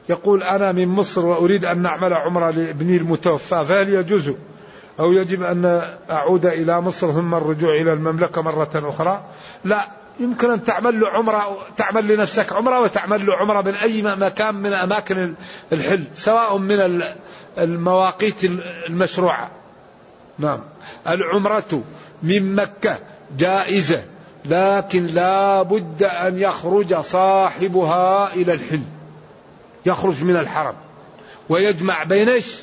[0.09, 4.33] يقول أنا من مصر وأريد أن نعمل عمرة لابني المتوفى فهل يجوز
[5.03, 9.25] أو يجب أن أعود إلى مصر ثم الرجوع إلى المملكة مرة أخرى.
[9.65, 9.87] لا
[10.21, 14.73] يمكن أن تعمل له عمرة تعمل لنفسك عمرة وتعمل له عمرة من أي مكان من
[14.73, 15.35] أماكن
[15.73, 17.03] الحل سواء من
[17.59, 18.45] المواقيت
[18.89, 19.51] المشروعة.
[20.39, 20.61] نعم.
[21.09, 21.83] العمرة
[22.23, 22.99] من مكة
[23.39, 24.03] جائزة
[24.45, 28.83] لكن لا بد أن يخرج صاحبها إلى الحل
[29.87, 30.75] يخرج من الحرم.
[31.49, 32.57] ويجمع بين إيش؟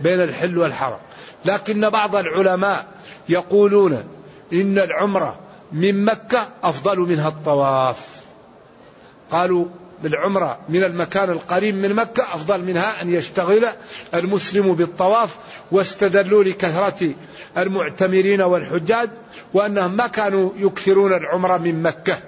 [0.00, 0.98] بين الحل والحرم.
[1.44, 2.86] لكن بعض العلماء
[3.28, 4.04] يقولون
[4.52, 5.36] إن العمرة
[5.72, 8.24] من مكة أفضل منها الطواف.
[9.30, 9.66] قالوا
[10.02, 13.66] بالعمرة من المكان القريب من مكة أفضل منها أن يشتغل
[14.14, 15.36] المسلم بالطواف
[15.72, 17.14] واستدلوا لكثرة
[17.56, 19.10] المعتمرين والحجاج
[19.54, 22.18] وأنهم ما كانوا يكثرون العمرة من مكة.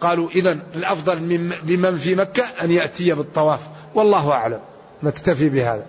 [0.00, 3.60] قالوا إذا الأفضل من لمن في مكة أن يأتي بالطواف.
[3.94, 4.60] والله أعلم.
[5.02, 5.84] نكتفي بهذا.